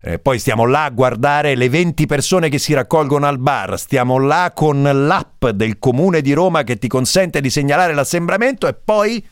Eh, 0.00 0.18
poi 0.18 0.38
stiamo 0.38 0.64
là 0.64 0.84
a 0.84 0.90
guardare 0.90 1.54
le 1.54 1.68
20 1.68 2.06
persone 2.06 2.48
che 2.48 2.58
si 2.58 2.72
raccolgono 2.72 3.26
al 3.26 3.38
bar, 3.38 3.78
stiamo 3.78 4.18
là 4.18 4.52
con 4.54 4.82
l'app 4.82 5.44
del 5.48 5.78
comune 5.78 6.22
di 6.22 6.32
Roma 6.32 6.62
che 6.62 6.78
ti 6.78 6.88
consente 6.88 7.42
di 7.42 7.50
segnalare 7.50 7.92
l'assembramento 7.92 8.66
e 8.66 8.72
poi 8.72 9.22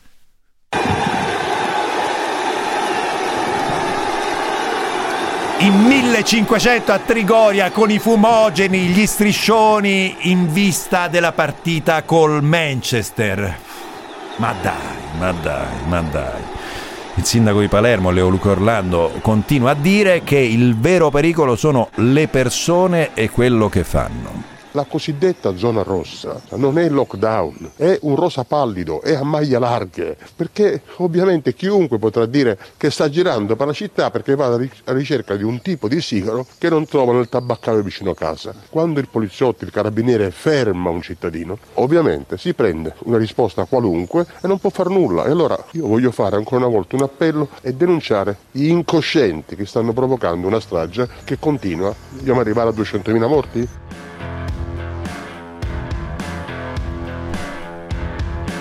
in 5.59 5.73
1500 5.73 6.91
a 6.91 6.99
Trigoria 6.99 7.71
con 7.71 7.89
i 7.89 7.99
fumogeni, 7.99 8.87
gli 8.87 9.05
striscioni 9.05 10.15
in 10.29 10.51
vista 10.51 11.07
della 11.07 11.31
partita 11.31 12.03
col 12.03 12.43
Manchester. 12.43 13.57
Ma 14.37 14.53
dai, 14.61 14.73
ma 15.17 15.31
dai, 15.31 15.87
ma 15.87 16.01
dai. 16.01 16.41
Il 17.15 17.23
sindaco 17.23 17.61
di 17.61 17.69
Palermo, 17.69 18.11
Leo 18.11 18.27
Luca 18.27 18.49
Orlando, 18.49 19.13
continua 19.21 19.71
a 19.71 19.75
dire 19.75 20.23
che 20.23 20.37
il 20.37 20.75
vero 20.75 21.09
pericolo 21.09 21.55
sono 21.55 21.87
le 21.95 22.27
persone 22.27 23.11
e 23.13 23.29
quello 23.29 23.69
che 23.69 23.85
fanno. 23.85 24.54
La 24.75 24.83
cosiddetta 24.83 25.55
zona 25.55 25.83
rossa 25.83 26.41
non 26.55 26.77
è 26.77 26.89
lockdown, 26.89 27.71
è 27.77 27.97
un 28.01 28.17
rosa 28.17 28.43
pallido, 28.43 29.01
è 29.01 29.13
a 29.13 29.23
maglia 29.23 29.57
larghe, 29.57 30.17
perché 30.35 30.81
ovviamente 30.97 31.53
chiunque 31.53 31.97
potrà 31.97 32.25
dire 32.25 32.57
che 32.75 32.91
sta 32.91 33.09
girando 33.09 33.55
per 33.55 33.67
la 33.67 33.71
città 33.71 34.11
perché 34.11 34.35
va 34.35 34.47
alla 34.47 34.67
ricerca 34.87 35.37
di 35.37 35.43
un 35.43 35.61
tipo 35.61 35.87
di 35.87 36.01
sigaro 36.01 36.45
che 36.57 36.69
non 36.69 36.85
trova 36.85 37.13
nel 37.13 37.29
tabaccaio 37.29 37.81
vicino 37.83 38.09
a 38.09 38.15
casa. 38.15 38.53
Quando 38.69 38.99
il 38.99 39.07
poliziotto, 39.07 39.63
il 39.63 39.71
carabiniere 39.71 40.29
ferma 40.29 40.89
un 40.89 41.01
cittadino, 41.01 41.57
ovviamente 41.75 42.37
si 42.37 42.53
prende 42.53 42.95
una 43.05 43.17
risposta 43.17 43.63
qualunque 43.63 44.25
e 44.41 44.47
non 44.47 44.59
può 44.59 44.71
far 44.71 44.89
nulla. 44.89 45.23
E 45.23 45.29
allora 45.29 45.57
io 45.71 45.87
voglio 45.87 46.11
fare 46.11 46.35
ancora 46.35 46.65
una 46.65 46.75
volta 46.75 46.97
un 46.97 47.03
appello 47.03 47.47
e 47.61 47.73
denunciare 47.73 48.39
gli 48.51 48.65
incoscienti 48.67 49.55
che 49.55 49.65
stanno 49.65 49.93
provocando 49.93 50.47
una 50.47 50.59
strage 50.59 51.07
che 51.23 51.39
continua. 51.39 51.95
Dobbiamo 52.09 52.41
arrivare 52.41 52.71
a 52.71 52.73
200.000 52.73 53.25
morti? 53.25 53.69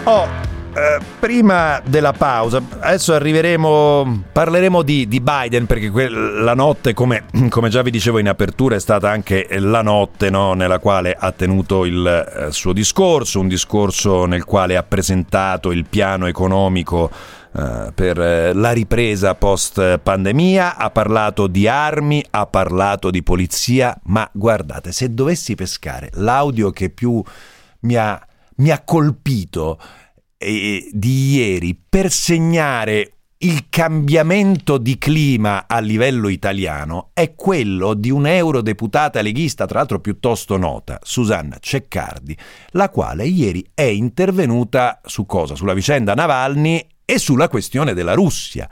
Oh, 0.07 0.27
eh, 0.75 0.99
prima 1.19 1.81
della 1.83 2.13
pausa, 2.13 2.63
adesso 2.81 3.15
arriveremo, 3.15 4.25
parleremo 4.33 4.83
di, 4.83 5.09
di 5.09 5.19
Biden 5.23 5.65
perché 5.65 5.89
que- 5.89 6.11
la 6.11 6.53
notte, 6.53 6.93
come, 6.93 7.25
come, 7.49 7.71
già 7.71 7.81
vi 7.81 7.91
dicevo 7.91 8.19
in 8.19 8.29
apertura, 8.29 8.75
è 8.75 8.81
stata 8.81 9.09
anche 9.09 9.47
la 9.61 9.81
notte 9.81 10.29
no, 10.29 10.53
nella 10.53 10.79
quale 10.79 11.17
ha 11.19 11.33
tenuto 11.33 11.87
il 11.87 12.07
eh, 12.07 12.53
suo 12.53 12.75
discorso, 12.75 13.41
un 13.41 13.49
discorso 13.49 14.27
nel 14.27 14.45
quale 14.45 14.77
ha 14.77 14.83
presentato 14.83 15.73
il 15.73 15.87
piano 15.89 16.27
economico 16.27 17.11
eh, 17.57 17.91
per 17.95 18.21
eh, 18.21 18.53
la 18.53 18.73
ripresa 18.73 19.35
post 19.35 19.97
pandemia, 19.97 20.77
ha 20.77 20.91
parlato 20.91 21.47
di 21.47 21.67
armi, 21.67 22.23
ha 22.29 22.45
parlato 22.45 23.11
di 23.11 23.23
polizia, 23.23 23.99
ma 24.05 24.29
guardate, 24.31 24.93
se 24.93 25.15
dovessi 25.15 25.55
pescare 25.55 26.11
l'audio 26.13 26.71
che 26.73 26.91
più 26.91 27.23
mi 27.81 27.97
ha 27.97 28.21
mi 28.57 28.71
ha 28.71 28.83
colpito 28.83 29.79
eh, 30.37 30.89
di 30.93 31.35
ieri 31.35 31.75
per 31.75 32.11
segnare 32.11 33.15
il 33.45 33.67
cambiamento 33.69 34.79
di 34.79 34.97
clima 34.97 35.67
a 35.67 35.79
livello 35.79 36.29
italiano 36.29 37.11
è 37.13 37.35
quello 37.35 37.93
di 37.93 38.11
un'eurodeputata 38.11 39.21
leghista, 39.21 39.67
tra 39.67 39.79
l'altro 39.79 40.01
piuttosto 40.01 40.57
nota, 40.57 40.99
Susanna 41.03 41.59
Ceccardi, 41.61 42.37
la 42.71 42.89
quale 42.89 43.27
ieri 43.27 43.63
è 43.75 43.83
intervenuta 43.83 45.01
su 45.05 45.27
cosa? 45.27 45.55
Sulla 45.57 45.75
vicenda 45.75 46.15
Navalny 46.15 46.87
e 47.05 47.19
sulla 47.19 47.49
questione 47.49 47.93
della 47.93 48.15
Russia, 48.15 48.67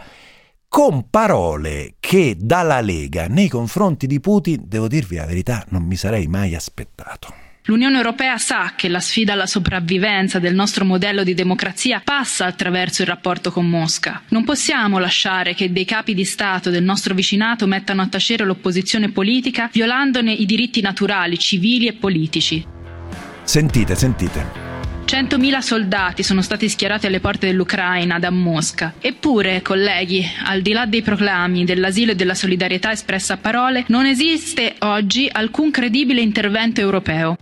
con 0.68 1.10
parole 1.10 1.96
che 2.00 2.36
dalla 2.38 2.80
Lega 2.80 3.26
nei 3.26 3.48
confronti 3.48 4.06
di 4.06 4.20
Putin, 4.20 4.62
devo 4.64 4.88
dirvi 4.88 5.16
la 5.16 5.26
verità, 5.26 5.66
non 5.68 5.82
mi 5.82 5.96
sarei 5.96 6.26
mai 6.28 6.54
aspettato. 6.54 7.51
L'Unione 7.66 7.96
Europea 7.96 8.38
sa 8.38 8.72
che 8.74 8.88
la 8.88 8.98
sfida 8.98 9.34
alla 9.34 9.46
sopravvivenza 9.46 10.40
del 10.40 10.52
nostro 10.52 10.84
modello 10.84 11.22
di 11.22 11.32
democrazia 11.32 12.00
passa 12.02 12.46
attraverso 12.46 13.02
il 13.02 13.08
rapporto 13.08 13.52
con 13.52 13.70
Mosca. 13.70 14.22
Non 14.30 14.42
possiamo 14.42 14.98
lasciare 14.98 15.54
che 15.54 15.70
dei 15.70 15.84
capi 15.84 16.12
di 16.12 16.24
Stato 16.24 16.70
del 16.70 16.82
nostro 16.82 17.14
vicinato 17.14 17.68
mettano 17.68 18.02
a 18.02 18.08
tacere 18.08 18.44
l'opposizione 18.44 19.12
politica 19.12 19.70
violandone 19.72 20.32
i 20.32 20.44
diritti 20.44 20.80
naturali, 20.80 21.38
civili 21.38 21.86
e 21.86 21.92
politici. 21.92 22.66
Sentite, 23.44 23.94
sentite. 23.94 24.70
100.000 25.04 25.58
soldati 25.58 26.24
sono 26.24 26.42
stati 26.42 26.68
schierati 26.68 27.06
alle 27.06 27.20
porte 27.20 27.46
dell'Ucraina 27.46 28.18
da 28.18 28.30
Mosca. 28.30 28.94
Eppure, 28.98 29.62
colleghi, 29.62 30.26
al 30.46 30.62
di 30.62 30.72
là 30.72 30.86
dei 30.86 31.02
proclami 31.02 31.64
dell'asilo 31.64 32.10
e 32.10 32.16
della 32.16 32.34
solidarietà 32.34 32.90
espressa 32.90 33.34
a 33.34 33.36
parole, 33.36 33.84
non 33.86 34.06
esiste 34.06 34.74
oggi 34.80 35.28
alcun 35.30 35.70
credibile 35.70 36.20
intervento 36.20 36.80
europeo. 36.80 37.36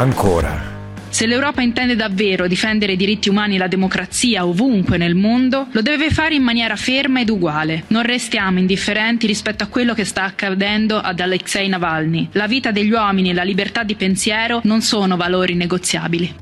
Ancora. 0.00 0.78
Se 1.10 1.26
l'Europa 1.26 1.60
intende 1.60 1.94
davvero 1.94 2.46
difendere 2.46 2.92
i 2.92 2.96
diritti 2.96 3.28
umani 3.28 3.56
e 3.56 3.58
la 3.58 3.66
democrazia 3.66 4.46
ovunque 4.46 4.96
nel 4.96 5.14
mondo, 5.14 5.66
lo 5.72 5.82
deve 5.82 6.10
fare 6.10 6.34
in 6.34 6.42
maniera 6.42 6.74
ferma 6.74 7.20
ed 7.20 7.28
uguale. 7.28 7.84
Non 7.88 8.02
restiamo 8.02 8.58
indifferenti 8.58 9.26
rispetto 9.26 9.62
a 9.62 9.66
quello 9.66 9.92
che 9.92 10.06
sta 10.06 10.24
accadendo 10.24 10.98
ad 10.98 11.20
Alexei 11.20 11.68
Navalny. 11.68 12.30
La 12.32 12.46
vita 12.46 12.70
degli 12.70 12.90
uomini 12.90 13.28
e 13.28 13.34
la 13.34 13.42
libertà 13.42 13.82
di 13.82 13.94
pensiero 13.94 14.62
non 14.64 14.80
sono 14.80 15.18
valori 15.18 15.52
negoziabili. 15.54 16.34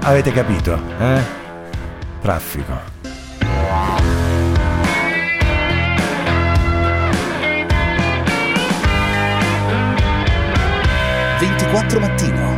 Avete 0.00 0.32
capito, 0.32 0.82
eh? 0.98 1.20
Traffico. 2.22 2.91
Quattro 11.72 12.00
mattino. 12.00 12.54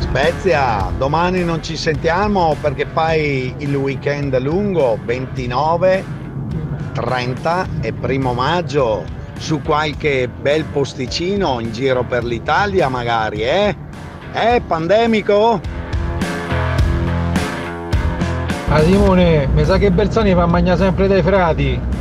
Spezia, 0.00 0.90
domani 0.98 1.44
non 1.44 1.62
ci 1.62 1.76
sentiamo 1.76 2.56
perché 2.60 2.86
fai 2.92 3.54
il 3.58 3.72
weekend 3.76 4.36
lungo 4.40 4.98
29, 5.04 6.04
30 6.92 7.66
e 7.82 7.92
primo 7.92 8.32
maggio 8.32 9.04
su 9.38 9.62
qualche 9.62 10.28
bel 10.28 10.64
posticino 10.64 11.60
in 11.60 11.70
giro 11.70 12.02
per 12.02 12.24
l'Italia 12.24 12.88
magari, 12.88 13.42
eh? 13.44 13.76
Eh, 14.32 14.60
pandemico? 14.66 15.60
Ah 18.70 18.82
Simone, 18.82 19.46
mi 19.54 19.64
sa 19.64 19.78
che 19.78 19.92
Bersani 19.92 20.34
va 20.34 20.42
a 20.42 20.46
mangiare 20.46 20.78
sempre 20.78 21.06
dai 21.06 21.22
frati. 21.22 21.91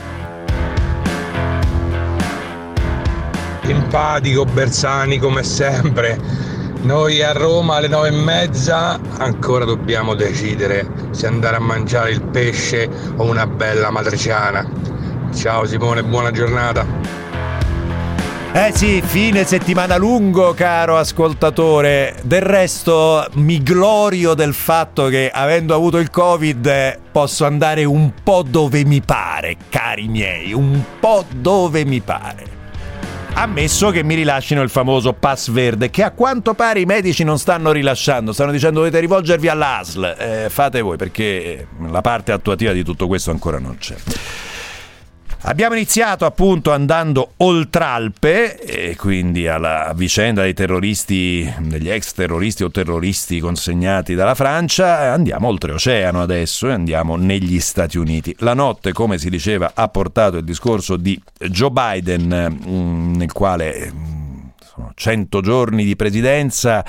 Simpatico 3.91 4.45
Bersani 4.45 5.17
come 5.17 5.43
sempre. 5.43 6.17
Noi 6.83 7.21
a 7.21 7.33
Roma 7.33 7.75
alle 7.75 7.89
nove 7.89 8.07
e 8.07 8.11
mezza 8.11 8.97
ancora 9.17 9.65
dobbiamo 9.65 10.15
decidere 10.15 10.87
se 11.11 11.27
andare 11.27 11.57
a 11.57 11.59
mangiare 11.59 12.11
il 12.11 12.21
pesce 12.21 12.89
o 13.17 13.25
una 13.25 13.45
bella 13.45 13.89
matriciana. 13.89 14.65
Ciao 15.35 15.65
Simone, 15.65 16.05
buona 16.05 16.31
giornata. 16.31 16.85
Eh 18.53 18.71
sì, 18.73 19.01
fine 19.05 19.43
settimana 19.43 19.97
lungo, 19.97 20.53
caro 20.53 20.97
ascoltatore. 20.97 22.15
Del 22.23 22.41
resto, 22.41 23.27
mi 23.33 23.61
glorio 23.61 24.35
del 24.35 24.53
fatto 24.53 25.07
che 25.07 25.29
avendo 25.29 25.75
avuto 25.75 25.97
il 25.97 26.09
Covid 26.09 26.97
posso 27.11 27.45
andare 27.45 27.83
un 27.83 28.13
po' 28.23 28.41
dove 28.47 28.85
mi 28.85 29.01
pare, 29.01 29.57
cari 29.67 30.07
miei, 30.07 30.53
un 30.53 30.81
po' 30.97 31.25
dove 31.29 31.83
mi 31.83 31.99
pare 31.99 32.59
ammesso 33.33 33.89
che 33.91 34.03
mi 34.03 34.15
rilascino 34.15 34.61
il 34.61 34.69
famoso 34.69 35.13
pass 35.13 35.49
verde 35.49 35.89
che 35.89 36.03
a 36.03 36.11
quanto 36.11 36.53
pare 36.53 36.79
i 36.81 36.85
medici 36.85 37.23
non 37.23 37.39
stanno 37.39 37.71
rilasciando, 37.71 38.33
stanno 38.33 38.51
dicendo 38.51 38.79
dovete 38.79 38.99
rivolgervi 38.99 39.47
all'ASL, 39.47 40.15
eh, 40.17 40.47
fate 40.49 40.81
voi 40.81 40.97
perché 40.97 41.67
la 41.87 42.01
parte 42.01 42.31
attuativa 42.31 42.71
di 42.71 42.83
tutto 42.83 43.07
questo 43.07 43.31
ancora 43.31 43.59
non 43.59 43.77
c'è. 43.77 43.95
Abbiamo 45.43 45.73
iniziato 45.73 46.25
appunto 46.25 46.71
andando 46.71 47.31
oltralpe 47.37 48.59
e 48.59 48.95
quindi 48.95 49.47
alla 49.47 49.91
vicenda 49.95 50.43
dei 50.43 50.53
terroristi, 50.53 51.51
degli 51.61 51.89
ex 51.89 52.13
terroristi 52.13 52.63
o 52.63 52.69
terroristi 52.69 53.39
consegnati 53.39 54.13
dalla 54.13 54.35
Francia, 54.35 55.11
andiamo 55.11 55.47
oltreoceano 55.47 56.21
adesso 56.21 56.67
e 56.67 56.73
andiamo 56.73 57.15
negli 57.15 57.59
Stati 57.59 57.97
Uniti. 57.97 58.35
La 58.39 58.53
notte, 58.53 58.93
come 58.93 59.17
si 59.17 59.31
diceva, 59.31 59.71
ha 59.73 59.87
portato 59.87 60.37
il 60.37 60.43
discorso 60.43 60.95
di 60.95 61.19
Joe 61.49 61.71
Biden 61.71 62.59
mm, 62.63 63.15
nel 63.15 63.31
quale 63.31 64.10
mm, 64.81 64.85
100 64.93 65.41
giorni 65.41 65.83
di 65.83 65.95
presidenza, 65.95 66.83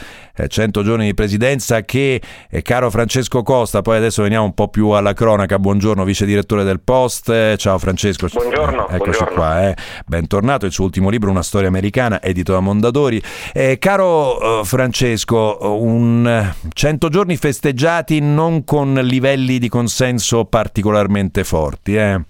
100 0.46 0.80
eh, 0.80 0.82
giorni 0.82 1.04
di 1.06 1.14
presidenza 1.14 1.82
che, 1.82 2.20
eh, 2.50 2.62
caro 2.62 2.90
Francesco 2.90 3.42
Costa, 3.42 3.82
poi 3.82 3.96
adesso 3.96 4.22
veniamo 4.22 4.44
un 4.44 4.54
po' 4.54 4.68
più 4.68 4.88
alla 4.90 5.12
cronaca, 5.12 5.58
buongiorno 5.58 6.04
vice 6.04 6.26
direttore 6.26 6.64
del 6.64 6.80
Post, 6.80 7.28
eh, 7.28 7.54
ciao 7.58 7.78
Francesco. 7.78 8.28
Buongiorno. 8.32 8.88
Eccoci 8.88 8.98
buongiorno. 8.98 9.34
qua, 9.34 9.68
eh. 9.68 9.76
bentornato, 10.06 10.66
il 10.66 10.72
suo 10.72 10.84
ultimo 10.84 11.08
libro, 11.08 11.30
Una 11.30 11.42
storia 11.42 11.68
americana, 11.68 12.20
edito 12.22 12.52
da 12.52 12.60
Mondadori. 12.60 13.22
Eh, 13.52 13.78
caro 13.78 14.60
uh, 14.60 14.64
Francesco, 14.64 15.58
un 15.60 16.52
100 16.72 17.08
giorni 17.08 17.36
festeggiati 17.36 18.20
non 18.20 18.64
con 18.64 18.94
livelli 18.94 19.58
di 19.58 19.68
consenso 19.68 20.44
particolarmente 20.44 21.44
forti, 21.44 21.96
eh? 21.96 22.20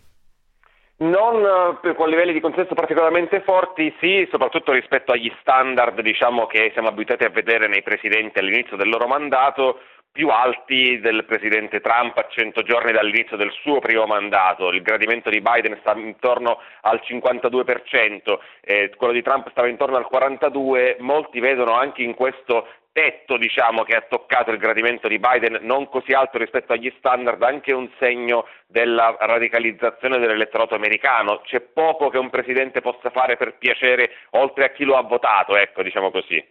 Non 1.03 1.79
eh, 1.83 1.95
con 1.95 2.09
livelli 2.09 2.33
di 2.33 2.41
consenso 2.41 2.75
particolarmente 2.75 3.41
forti, 3.41 3.93
sì, 3.99 4.27
soprattutto 4.31 4.71
rispetto 4.71 5.11
agli 5.11 5.33
standard 5.41 6.01
diciamo, 6.01 6.47
che 6.47 6.71
siamo 6.75 6.89
abituati 6.89 7.25
a 7.25 7.31
vedere 7.31 7.67
nei 7.67 7.83
presidenti 7.83 8.39
all'inizio 8.39 8.77
del 8.77 8.89
loro 8.89 9.09
mandato, 9.09 9.81
più 10.13 10.29
alti 10.29 11.01
del 11.01 11.25
presidente 11.25 11.81
Trump 11.81 12.17
a 12.19 12.27
100 12.29 12.63
giorni 12.63 12.93
dall'inizio 12.93 13.37
del 13.37 13.51
suo 13.51 13.81
primo 13.81 14.07
mandato. 14.07 14.69
Il 14.69 14.83
gradimento 14.83 15.29
di 15.29 15.41
Biden 15.41 15.79
sta 15.81 15.93
intorno 15.97 16.61
al 16.83 17.01
52%, 17.03 18.39
eh, 18.61 18.93
quello 18.97 19.13
di 19.13 19.23
Trump 19.23 19.49
stava 19.51 19.69
intorno 19.69 19.97
al 19.97 20.07
42%, 20.09 20.97
molti 20.99 21.41
vedono 21.41 21.73
anche 21.73 22.03
in 22.03 22.15
questo 22.15 22.69
tetto 22.93 23.39
diciamo, 23.39 23.83
che 23.83 23.97
ha 23.97 24.05
toccato 24.09 24.51
il 24.51 24.59
gradimento 24.59 25.09
di 25.09 25.19
Biden, 25.19 25.59
non 25.63 25.89
così 25.89 26.13
alto 26.13 26.39
rispetto 26.39 26.73
agli 26.73 26.93
standard, 26.99 27.43
anche 27.43 27.73
un 27.73 27.89
segno 27.99 28.45
della 28.67 29.17
radicalizzazione 29.19 30.19
dell'elettorato 30.19 30.75
americano. 30.75 31.41
C'è 31.45 31.61
poco 31.61 32.11
che 32.11 32.19
un 32.19 32.31
presidente 32.31 32.81
possa 32.81 33.11
fare 33.11 33.37
per 33.37 33.57
piacere 33.59 34.11
oltre 34.31 34.67
a 34.67 34.71
chi 34.71 34.85
lo 34.85 34.97
ha 34.97 35.03
votato, 35.03 35.57
ecco, 35.57 35.83
diciamo 35.83 36.11
così. 36.11 36.43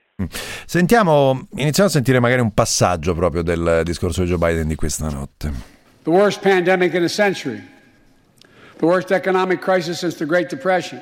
Sentiamo, 0.66 1.48
iniziamo 1.56 1.90
a 1.90 1.92
sentire 1.92 2.20
magari 2.20 2.42
un 2.42 2.54
passaggio 2.54 3.14
proprio 3.14 3.42
del 3.42 3.82
discorso 3.84 4.24
di 4.24 4.30
Joe 4.30 4.38
Biden 4.38 4.68
di 4.68 4.76
questa 4.76 5.10
notte. 5.10 5.52
The 6.04 6.10
worst 6.10 6.42
pandemic 6.42 6.94
in 6.94 7.04
a 7.04 7.08
century. 7.08 7.62
The 8.78 8.86
worst 8.86 9.12
economic 9.12 9.60
crisis 9.60 10.00
since 10.00 10.18
the 10.18 10.26
Great 10.26 10.50
Depression. 10.50 11.00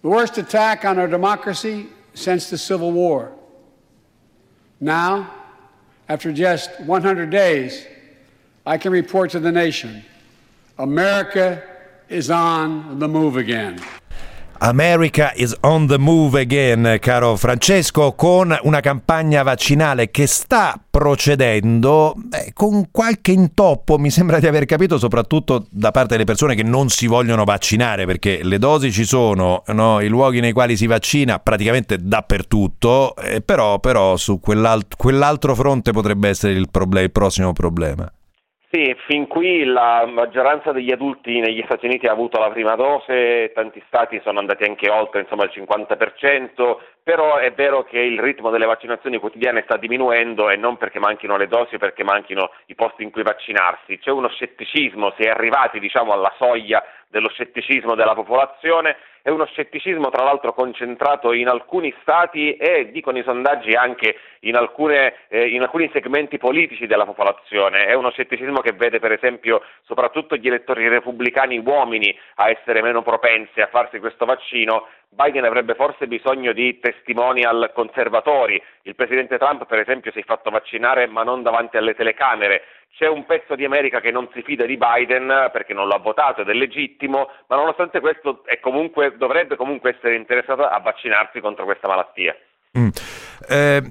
The 0.00 0.08
worst 0.08 0.38
attack 0.38 0.84
on 0.84 0.98
our 0.98 1.08
democracy 1.08 1.90
since 2.12 2.48
the 2.48 2.56
Civil 2.56 2.92
War. 2.92 3.32
Now, 4.80 5.32
after 6.08 6.32
just 6.32 6.80
100 6.80 7.30
days, 7.30 7.86
I 8.66 8.78
can 8.78 8.92
report 8.92 9.30
to 9.30 9.40
the 9.40 9.52
nation 9.52 10.04
America 10.78 11.62
is 12.08 12.30
on 12.30 12.98
the 12.98 13.08
move 13.08 13.36
again. 13.36 13.80
America 14.58 15.32
is 15.34 15.54
on 15.60 15.86
the 15.86 15.98
move 15.98 16.38
again, 16.38 16.98
caro 17.00 17.36
Francesco, 17.36 18.12
con 18.12 18.56
una 18.62 18.80
campagna 18.80 19.42
vaccinale 19.42 20.10
che 20.10 20.26
sta 20.26 20.80
procedendo 20.90 22.14
eh, 22.30 22.52
con 22.54 22.88
qualche 22.90 23.32
intoppo, 23.32 23.98
mi 23.98 24.10
sembra 24.10 24.38
di 24.38 24.46
aver 24.46 24.64
capito, 24.64 24.96
soprattutto 24.98 25.66
da 25.70 25.90
parte 25.90 26.12
delle 26.12 26.24
persone 26.24 26.54
che 26.54 26.62
non 26.62 26.88
si 26.88 27.06
vogliono 27.06 27.44
vaccinare, 27.44 28.06
perché 28.06 28.42
le 28.42 28.58
dosi 28.58 28.92
ci 28.92 29.04
sono, 29.04 29.62
no? 29.66 30.00
i 30.00 30.08
luoghi 30.08 30.40
nei 30.40 30.52
quali 30.52 30.76
si 30.76 30.86
vaccina 30.86 31.38
praticamente 31.38 31.98
dappertutto, 32.00 33.16
eh, 33.16 33.40
però, 33.40 33.80
però, 33.80 34.16
su 34.16 34.40
quell'alt- 34.40 34.96
quell'altro 34.96 35.54
fronte 35.54 35.92
potrebbe 35.92 36.28
essere 36.28 36.52
il, 36.54 36.68
problem- 36.70 37.02
il 37.02 37.10
prossimo 37.10 37.52
problema. 37.52 38.10
Sì, 38.74 38.92
fin 39.06 39.28
qui 39.28 39.62
la 39.62 40.04
maggioranza 40.04 40.72
degli 40.72 40.90
adulti 40.90 41.38
negli 41.38 41.62
Stati 41.64 41.86
Uniti 41.86 42.06
ha 42.08 42.10
avuto 42.10 42.40
la 42.40 42.50
prima 42.50 42.74
dose, 42.74 43.52
tanti 43.54 43.80
stati 43.86 44.20
sono 44.24 44.40
andati 44.40 44.64
anche 44.64 44.90
oltre 44.90 45.20
insomma, 45.20 45.44
il 45.44 45.52
50%, 45.54 46.78
però 47.04 47.36
è 47.36 47.52
vero 47.52 47.84
che 47.84 48.00
il 48.00 48.18
ritmo 48.18 48.50
delle 48.50 48.66
vaccinazioni 48.66 49.18
quotidiane 49.18 49.62
sta 49.62 49.76
diminuendo 49.76 50.50
e 50.50 50.56
non 50.56 50.76
perché 50.76 50.98
manchino 50.98 51.36
le 51.36 51.46
dosi, 51.46 51.78
perché 51.78 52.02
manchino 52.02 52.50
i 52.66 52.74
posti 52.74 53.04
in 53.04 53.12
cui 53.12 53.22
vaccinarsi. 53.22 54.00
C'è 54.00 54.10
uno 54.10 54.26
scetticismo, 54.26 55.12
si 55.16 55.22
è 55.22 55.28
arrivati 55.28 55.78
diciamo, 55.78 56.12
alla 56.12 56.32
soglia 56.36 56.82
dello 57.14 57.28
scetticismo 57.28 57.94
della 57.94 58.12
popolazione, 58.12 58.96
è 59.22 59.30
uno 59.30 59.46
scetticismo 59.46 60.10
tra 60.10 60.24
l'altro 60.24 60.52
concentrato 60.52 61.32
in 61.32 61.46
alcuni 61.46 61.94
stati 62.00 62.56
e 62.56 62.90
dicono 62.90 63.18
i 63.18 63.22
sondaggi 63.22 63.70
anche 63.74 64.18
in, 64.40 64.56
alcune, 64.56 65.14
eh, 65.28 65.46
in, 65.46 65.62
alcuni 65.62 65.88
segmenti 65.92 66.38
politici 66.38 66.88
della 66.88 67.04
popolazione, 67.04 67.86
è 67.86 67.94
uno 67.94 68.10
scetticismo 68.10 68.60
che 68.60 68.72
vede 68.72 68.98
per 68.98 69.12
esempio 69.12 69.62
soprattutto 69.84 70.34
gli 70.34 70.48
elettori 70.48 70.88
repubblicani 70.88 71.56
uomini 71.58 72.18
a 72.34 72.50
essere 72.50 72.82
meno 72.82 73.02
propensi 73.02 73.60
a 73.60 73.68
farsi 73.68 74.00
questo 74.00 74.24
vaccino, 74.24 74.88
Biden 75.08 75.44
avrebbe 75.44 75.74
forse 75.74 76.08
bisogno 76.08 76.52
di 76.52 76.80
testimonial 76.80 77.70
conservatori, 77.72 78.60
il 78.82 78.96
presidente 78.96 79.38
Trump 79.38 79.66
per 79.66 79.78
esempio 79.78 80.10
si 80.10 80.18
è 80.18 80.24
fatto 80.24 80.50
vaccinare 80.50 81.06
ma 81.06 81.22
non 81.22 81.42
davanti 81.42 81.76
alle 81.76 81.94
telecamere, 81.94 82.62
c'è 82.96 83.08
un 83.08 83.26
pezzo 83.26 83.54
di 83.54 83.64
America 83.64 84.00
che 84.00 84.10
non 84.10 84.28
si 84.32 84.42
fida 84.42 84.64
di 84.64 84.76
Biden 84.76 85.50
perché 85.52 85.74
non 85.74 85.88
l'ha 85.88 85.98
votato 85.98 86.42
ed 86.42 86.48
è 86.48 86.52
legittimo, 86.52 87.30
ma 87.48 87.56
nonostante 87.56 88.00
questo 88.00 88.42
comunque, 88.60 89.16
dovrebbe 89.16 89.56
comunque 89.56 89.96
essere 89.96 90.16
interessato 90.16 90.62
a 90.62 90.78
vaccinarsi 90.78 91.40
contro 91.40 91.64
questa 91.64 91.88
malattia. 91.88 92.36
Mm. 92.78 92.88
Eh, 93.48 93.82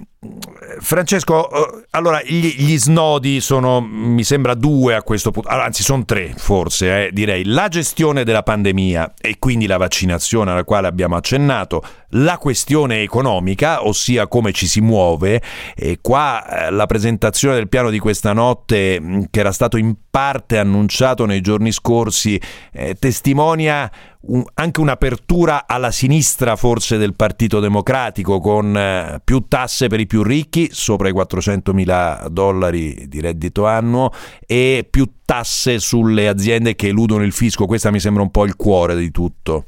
Francesco, 0.80 1.50
eh, 1.50 1.86
allora 1.92 2.22
gli, 2.24 2.56
gli, 2.56 2.78
snodi 2.78 3.42
sono, 3.42 3.82
mi 3.82 4.24
sembra, 4.24 4.54
due 4.54 4.96
a 4.96 5.04
questo 5.04 5.32
punto, 5.32 5.50
anzi 5.50 5.84
sono 5.84 6.06
tre 6.06 6.34
forse, 6.36 7.08
eh, 7.08 7.12
direi. 7.12 7.46
La 7.46 7.68
gestione 7.68 8.24
della 8.24 8.44
pandemia 8.44 9.13
e 9.20 9.38
quindi 9.39 9.66
la 9.66 9.78
vaccinazione 9.78 10.52
alla 10.52 10.63
quale 10.63 10.88
abbiamo 10.88 11.16
accennato, 11.16 11.84
la 12.10 12.38
questione 12.38 13.02
economica, 13.02 13.86
ossia 13.86 14.28
come 14.28 14.52
ci 14.52 14.68
si 14.68 14.82
muove, 14.82 15.42
e 15.76 16.00
qua 16.02 16.68
eh, 16.68 16.72
la 16.72 16.86
presentazione 16.86 17.56
del 17.56 17.70
piano 17.70 17.89
di 17.89 18.00
questa 18.00 18.34
notte, 18.34 19.00
mm, 19.00 19.22
che 19.30 19.39
era 19.39 19.52
stato 19.52 19.78
in 19.78 19.96
parte 20.10 20.58
annunciato 20.58 21.26
nei 21.26 21.42
giorni 21.42 21.72
scorsi, 21.72 22.39
eh, 22.72 22.96
testimonia 22.96 23.89
un, 24.26 24.44
anche 24.54 24.80
un'apertura 24.80 25.66
alla 25.68 25.92
sinistra 25.92 26.56
forse 26.56 26.98
del 26.98 27.16
Partito 27.16 27.60
Democratico 27.60 28.39
con 28.39 28.78
eh, 28.78 29.22
più 29.24 29.46
tasse 29.48 29.88
per 29.88 30.00
i 30.00 30.06
più 30.06 30.24
ricchi, 30.24 30.42
sopra 30.71 31.10
i 31.10 31.12
400 31.12 31.73
mila 31.73 32.27
dollari 32.29 33.08
di 33.08 33.19
reddito 33.21 33.65
annuo 33.65 34.12
e 34.45 34.88
più 34.89 35.10
tasse 35.25 35.79
sulle 35.79 36.27
aziende 36.27 36.75
che 36.75 36.88
eludono 36.88 37.23
il 37.23 37.32
fisco. 37.32 37.65
Questa 37.65 37.91
mi 37.91 37.99
sembra 37.99 38.21
un 38.23 38.32
po' 38.32 38.45
il 38.45 38.56
cuore 38.56 38.95
di 38.95 39.12
tutto. 39.12 39.65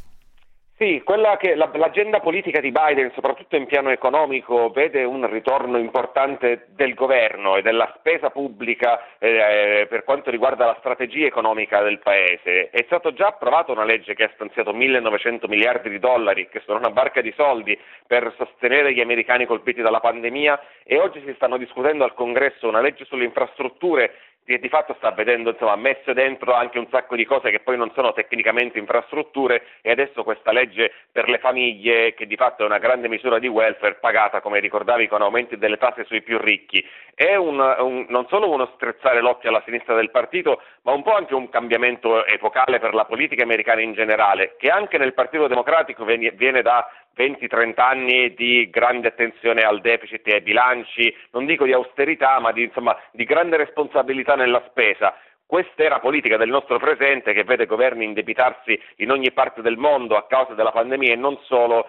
Sì, 0.86 1.02
che 1.39 1.56
la, 1.56 1.71
l'agenda 1.74 2.19
politica 2.19 2.60
di 2.60 2.71
Biden, 2.71 3.12
soprattutto 3.15 3.56
in 3.56 3.65
piano 3.65 3.89
economico, 3.89 4.69
vede 4.69 5.04
un 5.04 5.28
ritorno 5.28 5.80
importante 5.80 6.67
del 6.76 6.93
governo 6.93 7.56
e 7.56 7.63
della 7.63 7.91
spesa 7.98 8.30
pubblica 8.30 9.17
eh, 9.17 9.88
per 9.89 10.04
quanto 10.04 10.30
riguarda 10.30 10.67
la 10.67 10.76
strategia 10.78 11.26
economica 11.26 11.82
del 11.82 11.98
paese. 11.98 12.69
È 12.69 12.84
stata 12.86 13.12
già 13.13 13.30
approvata 13.30 13.71
una 13.71 13.84
legge 13.84 14.13
che 14.13 14.26
ha 14.26 14.32
stanziato 14.36 14.74
1900 14.74 15.48
miliardi 15.48 15.89
di 15.89 15.98
dollari, 15.98 16.50
che 16.50 16.62
sono 16.63 16.78
una 16.78 16.91
barca 16.91 17.21
di 17.21 17.34
soldi 17.36 17.76
per 18.06 18.32
sostenere 18.38 18.93
gli 18.93 19.02
americani 19.02 19.48
colpiti 19.48 19.82
dalla 19.82 20.02
pandemia 20.02 20.62
e 20.84 21.00
oggi 21.00 21.19
si 21.26 21.34
stanno 21.34 21.58
discutendo 21.58 22.04
al 22.04 22.13
Congresso 22.13 22.67
una 22.67 22.82
legge 22.82 23.06
sulle 23.06 23.26
infrastrutture 23.26 24.13
che 24.45 24.60
di 24.60 24.69
fatto 24.69 24.93
sta 24.97 25.12
vedendo 25.12 25.49
insomma, 25.49 25.75
messe 25.75 26.13
dentro 26.13 26.53
anche 26.53 26.77
un 26.77 26.88
sacco 26.89 27.15
di 27.15 27.25
cose 27.25 27.49
che 27.49 27.62
poi 27.62 27.77
non 27.77 27.91
sono 27.93 28.13
tecnicamente 28.13 28.77
infrastrutture 28.77 29.63
e 29.81 29.91
adesso 29.91 30.23
questa 30.23 30.51
legge 30.51 30.91
per 31.12 31.27
le 31.27 31.39
famiglie 31.39 32.13
che 32.13 32.27
di 32.27 32.36
fatto 32.36 32.62
è 32.62 32.65
una 32.65 32.77
grande 32.77 33.08
misura 33.08 33.39
di 33.39 33.47
welfare 33.47 33.95
pagata 33.95 34.41
come 34.41 34.60
ricordavi 34.60 35.08
con 35.08 35.21
aumenti 35.21 35.58
delle 35.58 35.77
tasse 35.77 36.05
sui 36.05 36.21
più 36.21 36.38
ricchi. 36.38 36.86
È 37.13 37.36
un, 37.36 37.60
un, 37.60 38.05
non 38.10 38.27
solo 38.27 38.51
uno 38.51 38.69
strezzare 38.75 39.21
l'occhio 39.21 39.49
alla 39.49 39.63
sinistra 39.65 39.95
del 39.95 40.12
partito 40.12 40.62
ma 40.84 40.91
un 40.91 41.01
po' 41.01 41.15
anche 41.15 41.34
un 41.34 41.49
cambiamento 41.49 42.25
epocale 42.25 42.79
per 42.79 42.93
la 42.93 43.05
politica 43.05 43.43
americana 43.43 43.81
in 43.81 43.93
generale 43.93 44.55
che 44.58 44.69
anche 44.69 44.97
nel 44.97 45.13
Partito 45.13 45.47
Democratico 45.47 46.05
viene, 46.05 46.31
viene 46.31 46.62
da 46.62 46.88
20-30 47.15 47.80
anni 47.80 48.34
di 48.34 48.69
grande 48.69 49.08
attenzione 49.08 49.62
al 49.62 49.82
deficit 49.82 50.28
e 50.28 50.34
ai 50.34 50.41
bilanci, 50.41 51.15
non 51.32 51.45
dico 51.45 51.65
di 51.65 51.73
austerità, 51.73 52.39
ma 52.39 52.51
di, 52.51 52.63
insomma, 52.63 52.97
di 53.12 53.23
grande 53.23 53.58
responsabilità 53.58 54.36
nella 54.36 54.63
spesa. 54.67 55.15
Questa 55.47 55.84
era 55.84 55.99
politica 55.99 56.38
del 56.38 56.49
nostro 56.49 56.80
presente 56.80 57.32
che 57.32 57.43
vede 57.43 57.67
governi 57.67 58.04
indebitarsi 58.04 58.80
in 58.97 59.12
ogni 59.12 59.32
parte 59.32 59.62
del 59.62 59.78
mondo 59.78 60.17
a 60.17 60.25
causa 60.25 60.54
della 60.54 60.71
pandemia 60.71 61.13
e 61.13 61.17
non 61.17 61.38
solo. 61.43 61.88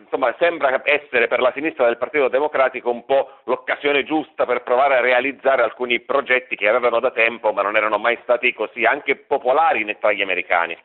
Insomma, 0.00 0.34
sembra 0.36 0.82
essere 0.82 1.28
per 1.28 1.38
la 1.38 1.52
sinistra 1.54 1.84
del 1.84 1.96
Partito 1.96 2.26
Democratico 2.26 2.90
un 2.90 3.04
po' 3.04 3.38
l'occasione 3.44 4.02
giusta 4.02 4.44
per 4.44 4.64
provare 4.64 4.96
a 4.96 5.00
realizzare 5.00 5.62
alcuni 5.62 6.00
progetti 6.00 6.56
che 6.56 6.68
avevano 6.68 6.98
da 6.98 7.12
tempo 7.12 7.52
ma 7.52 7.62
non 7.62 7.76
erano 7.76 7.98
mai 7.98 8.18
stati 8.24 8.52
così 8.52 8.84
anche 8.84 9.14
popolari 9.14 9.96
tra 10.00 10.10
gli 10.10 10.22
americani. 10.22 10.76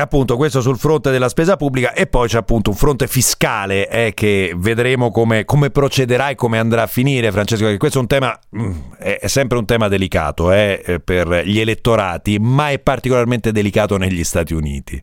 Appunto 0.00 0.36
questo 0.36 0.60
sul 0.60 0.78
fronte 0.78 1.10
della 1.10 1.28
spesa 1.28 1.56
pubblica 1.56 1.92
e 1.92 2.06
poi 2.06 2.28
c'è 2.28 2.38
appunto 2.38 2.70
un 2.70 2.76
fronte 2.76 3.06
fiscale 3.06 3.88
eh, 3.88 4.14
che 4.14 4.54
vedremo 4.56 5.10
come, 5.10 5.44
come, 5.44 5.70
procederà 5.70 6.30
e 6.30 6.34
come 6.34 6.58
andrà 6.58 6.82
a 6.82 6.86
finire 6.86 7.30
Francesco, 7.30 7.64
perché 7.64 7.78
questo 7.78 7.98
è 7.98 8.00
un 8.00 8.06
tema, 8.06 8.38
mm, 8.56 8.72
è 8.98 9.26
sempre 9.26 9.58
un 9.58 9.64
tema 9.66 9.88
delicato 9.88 10.52
eh, 10.52 11.00
per 11.04 11.42
gli 11.44 11.60
elettorati, 11.60 12.38
ma 12.38 12.70
è 12.70 12.78
particolarmente 12.78 13.52
delicato 13.52 13.96
negli 13.96 14.24
Stati 14.24 14.54
Uniti. 14.54 15.02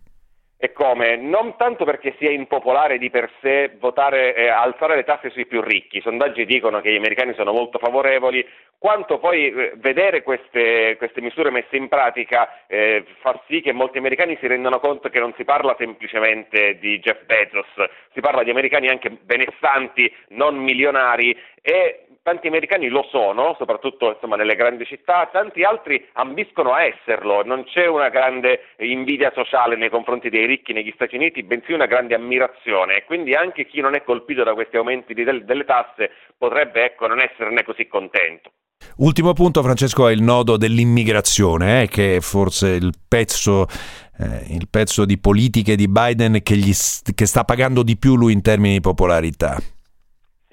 E 0.60 0.74
come? 0.74 1.18
Non 1.18 1.56
tanto 1.56 1.86
perché 1.86 2.16
sia 2.18 2.32
impopolare 2.32 2.98
di 2.98 3.12
per 3.12 3.30
sé 3.42 3.76
votare, 3.80 4.34
eh, 4.34 4.48
alzare 4.48 4.96
le 4.96 5.04
tasse 5.04 5.30
sui 5.30 5.46
più 5.46 5.62
ricchi, 5.62 5.98
i 5.98 6.02
sondaggi 6.02 6.46
dicono 6.46 6.82
che 6.82 6.92
gli 6.92 6.98
americani 6.98 7.36
sono 7.36 7.52
molto 7.52 7.78
favorevoli, 7.78 8.44
quanto 8.80 9.20
poi 9.20 9.54
eh, 9.54 9.74
vedere 9.76 10.24
queste, 10.24 10.96
queste, 10.98 11.22
misure 11.22 11.52
messe 11.52 11.78
in 11.78 11.88
pratica 11.88 12.66
eh, 12.66 13.06
far 13.20 13.40
sì 13.48 13.62
che 13.62 13.72
molti 13.72 14.00
americani 14.00 14.36
si 14.40 14.48
rendano 14.48 14.80
conto 14.80 15.10
che 15.10 15.20
non 15.20 15.32
si 15.38 15.44
parla 15.44 15.76
semplicemente 15.78 16.80
di 16.80 16.98
Jeff 17.02 17.24
Bezos, 17.26 17.68
si 18.12 18.20
parla 18.20 18.42
di 18.42 18.50
americani 18.50 18.88
anche 18.88 19.12
benestanti, 19.12 20.12
non 20.30 20.56
milionari 20.56 21.38
e 21.62 22.07
tanti 22.28 22.48
americani 22.48 22.90
lo 22.90 23.08
sono, 23.10 23.56
soprattutto 23.58 24.12
insomma, 24.12 24.36
nelle 24.36 24.58
grandi 24.58 24.84
città, 24.84 25.30
tanti 25.32 25.64
altri 25.64 26.06
ambiscono 26.12 26.74
a 26.74 26.84
esserlo, 26.84 27.42
non 27.46 27.64
c'è 27.64 27.88
una 27.88 28.10
grande 28.10 28.76
invidia 28.80 29.32
sociale 29.34 29.78
nei 29.78 29.90
confronti 29.90 30.30
dei 30.30 30.46
ricchi 30.46 30.74
negli 30.74 30.92
Stati 30.94 31.16
Uniti, 31.16 31.44
bensì 31.44 31.72
una 31.72 31.86
grande 31.86 32.16
ammirazione 32.16 32.98
e 32.98 33.06
quindi 33.06 33.34
anche 33.34 33.66
chi 33.66 33.80
non 33.80 33.96
è 33.96 34.04
colpito 34.04 34.44
da 34.44 34.54
questi 34.56 34.76
aumenti 34.76 35.14
di, 35.14 35.24
delle 35.24 35.64
tasse 35.64 36.12
potrebbe 36.38 36.84
ecco, 36.84 37.08
non 37.08 37.22
esserne 37.22 37.64
così 37.64 37.88
contento. 37.88 38.52
Ultimo 38.98 39.32
punto, 39.32 39.64
Francesco, 39.64 40.10
è 40.10 40.12
il 40.12 40.22
nodo 40.22 40.58
dell'immigrazione, 40.58 41.84
eh, 41.84 41.88
che 41.88 42.18
è 42.18 42.20
forse 42.20 42.72
il 42.72 42.92
pezzo, 43.08 43.68
eh, 44.20 44.54
il 44.54 44.68
pezzo 44.70 45.06
di 45.06 45.18
politiche 45.18 45.78
di 45.78 45.88
Biden 45.88 46.42
che, 46.44 46.58
gli, 46.58 46.74
che 47.16 47.26
sta 47.26 47.46
pagando 47.46 47.84
di 47.84 47.96
più 47.96 48.18
lui 48.18 48.34
in 48.34 48.42
termini 48.42 48.74
di 48.74 48.82
popolarità. 48.82 49.58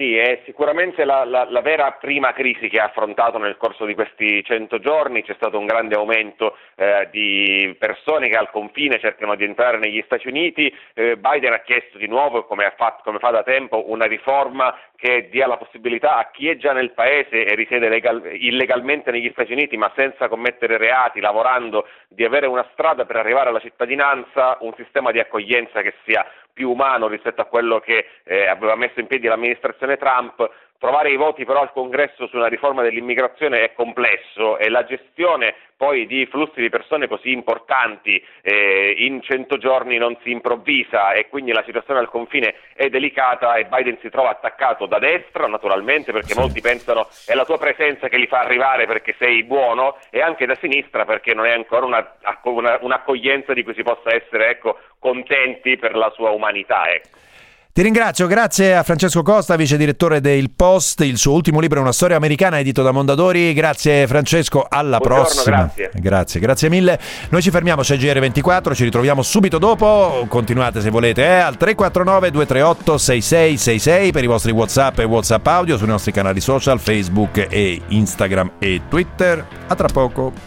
Sì, 0.05 0.19
è 0.19 0.43
sicuramente 0.45 1.07
la, 1.07 1.25
la, 1.25 1.47
la, 1.49 1.63
vera 1.63 1.93
prima 1.93 2.35
crisi 2.35 2.69
che 2.69 2.79
ha 2.79 2.85
affrontato 2.85 3.39
nel 3.39 3.57
corso 3.57 3.87
di 3.87 3.95
questi 3.95 4.45
100 4.45 4.79
giorni, 4.79 5.23
c'è 5.23 5.33
stato 5.33 5.59
un 5.59 5.65
grande 5.65 5.95
aumento 5.95 6.59
eh, 6.75 7.09
di 7.11 7.75
persone 7.79 8.29
che 8.29 8.37
al 8.37 8.51
confine 8.51 8.99
cercano 8.99 9.35
di 9.35 9.45
entrare 9.45 9.79
negli 9.79 10.03
Stati 10.05 10.29
Uniti, 10.29 10.71
eh, 10.93 11.17
Biden 11.17 11.55
ha 11.55 11.61
chiesto 11.61 11.97
di 11.97 12.07
nuovo, 12.07 12.45
come, 12.45 12.71
fatto, 12.77 13.01
come, 13.03 13.19
fa 13.19 13.31
da 13.31 13.43
tempo, 13.43 13.91
una 13.91 14.05
riforma 14.05 14.79
che 14.95 15.31
dia 15.31 15.47
la 15.47 15.57
possibilità 15.57 16.17
a 16.17 16.31
chi 16.31 16.51
è 16.51 16.57
già 16.59 16.75
nel 16.75 16.93
paese 16.93 17.47
e 17.47 17.55
risiede 17.55 17.89
legal, 17.89 18.23
illegalmente 18.31 19.11
negli 19.11 19.31
Stati 19.31 19.53
Uniti 19.53 19.79
ma 19.79 19.91
senza 19.97 20.29
commettere 20.29 20.77
reati, 20.77 21.21
lavorando, 21.21 21.89
di 22.09 22.25
avere 22.25 22.47
una 22.47 22.69
strada 22.73 23.07
per 23.07 23.17
arrivare 23.17 23.49
alla 23.49 23.59
cittadinanza, 23.59 24.59
un 24.61 24.75
sistema 24.77 25.13
di 25.13 25.19
accoglienza 25.19 25.81
che 25.81 25.95
sia 26.05 26.27
più 26.55 26.71
umano 26.71 27.09
rispetto 27.09 27.43
a 27.43 27.47
quello 27.47 27.81
che 27.81 28.07
eh, 28.23 28.47
aveva 28.47 28.77
messo 28.77 29.01
in 29.01 29.07
piedi 29.07 29.27
l'amministrazione 29.27 29.99
Trump, 29.99 30.49
Trovare 30.79 31.11
i 31.11 31.17
voti 31.17 31.45
però 31.45 31.61
al 31.61 31.73
congresso 31.73 32.27
su 32.27 32.37
una 32.37 32.49
riforma 32.49 32.83
dell'immigrazione 32.83 33.65
è 33.65 33.73
complesso 33.73 34.59
e 34.59 34.69
la 34.69 34.85
gestione 34.85 35.55
poi 35.77 36.07
di 36.07 36.27
flussi 36.27 36.61
di 36.61 36.69
persone 36.69 37.09
così 37.09 37.33
importanti 37.33 38.23
eh, 38.43 38.95
in 38.99 39.23
100 39.23 39.57
giorni 39.59 39.97
non 39.97 40.17
si 40.23 40.31
improvvisa 40.31 41.13
e 41.13 41.29
quindi 41.29 41.53
la 41.53 41.63
situazione 41.65 42.01
al 42.01 42.09
confine 42.09 42.55
è 42.75 42.89
delicata 42.89 43.55
e 43.55 43.65
Biden 43.65 43.99
si 44.01 44.11
trova 44.11 44.31
attaccato 44.31 44.87
da 44.87 44.99
destra 44.99 45.47
naturalmente 45.47 46.13
perché 46.13 46.35
molti 46.35 46.61
pensano 46.61 47.09
è 47.27 47.35
la 47.35 47.45
tua 47.45 47.59
presenza 47.59 48.09
che 48.09 48.19
li 48.19 48.27
fa 48.27 48.41
arrivare 48.41 48.87
perché 48.87 49.15
sei 49.19 49.43
buono 49.45 49.97
e 50.11 50.21
anche 50.21 50.47
da 50.47 50.57
sinistra 50.57 51.05
perché 51.05 51.35
non 51.35 51.47
è 51.47 51.53
ancora 51.53 51.87
una, 51.87 52.15
una, 52.43 52.79
un'accoglienza 52.81 53.53
di 53.53 53.63
cui 53.63 53.75
si 53.75 53.83
possa 53.83 54.15
essere 54.15 54.51
ecco, 54.51 54.79
contenti 54.99 55.77
per 55.77 55.97
la 55.97 56.11
sua 56.11 56.31
umanità. 56.31 56.89
Ecco. 56.91 57.33
Ti 57.75 57.83
ringrazio, 57.83 58.29
grazie 58.29 58.77
a 58.77 58.85
Francesco 58.85 59.23
Costa, 59.23 59.57
vice 59.57 59.77
direttore 59.77 60.21
del 60.21 60.53
Post. 60.53 61.01
Il 61.01 61.19
suo 61.19 61.33
ultimo 61.33 61.59
libro 61.59 61.81
è 61.81 61.83
una 61.83 61.91
storia 61.91 62.15
americana 62.15 62.61
edito 62.61 62.85
da 62.85 62.93
Mondadori. 62.93 63.53
Grazie 63.53 64.07
Francesco, 64.07 64.65
alla 64.69 64.99
Buongiorno, 64.99 65.25
prossima. 65.25 65.57
Grazie. 65.75 65.91
grazie, 66.01 66.41
grazie 66.41 66.69
mille. 66.69 67.01
Noi 67.31 67.43
ci 67.43 67.51
fermiamo 67.51 67.81
a 67.81 67.85
GR24, 67.85 68.75
ci 68.75 68.85
ritroviamo 68.85 69.23
subito 69.23 69.59
dopo. 69.59 70.25
Continuate 70.29 70.81
se 70.81 70.91
volete 70.91 71.25
eh, 71.25 71.39
al 71.39 71.57
349 71.57 72.31
238 72.31 72.97
6666 72.97 74.13
per 74.13 74.23
i 74.23 74.29
vostri 74.29 74.53
WhatsApp 74.53 75.01
e 75.01 75.05
WhatsApp 75.05 75.45
audio 75.49 75.77
sui 75.77 75.89
nostri 75.89 76.13
canali 76.13 76.41
social 76.41 76.79
Facebook 76.79 77.45
e 77.51 77.81
Instagram 77.89 78.53
e 78.61 78.83
Twitter. 78.89 79.45
A 79.67 79.75
tra 79.75 79.89
poco. 79.89 80.35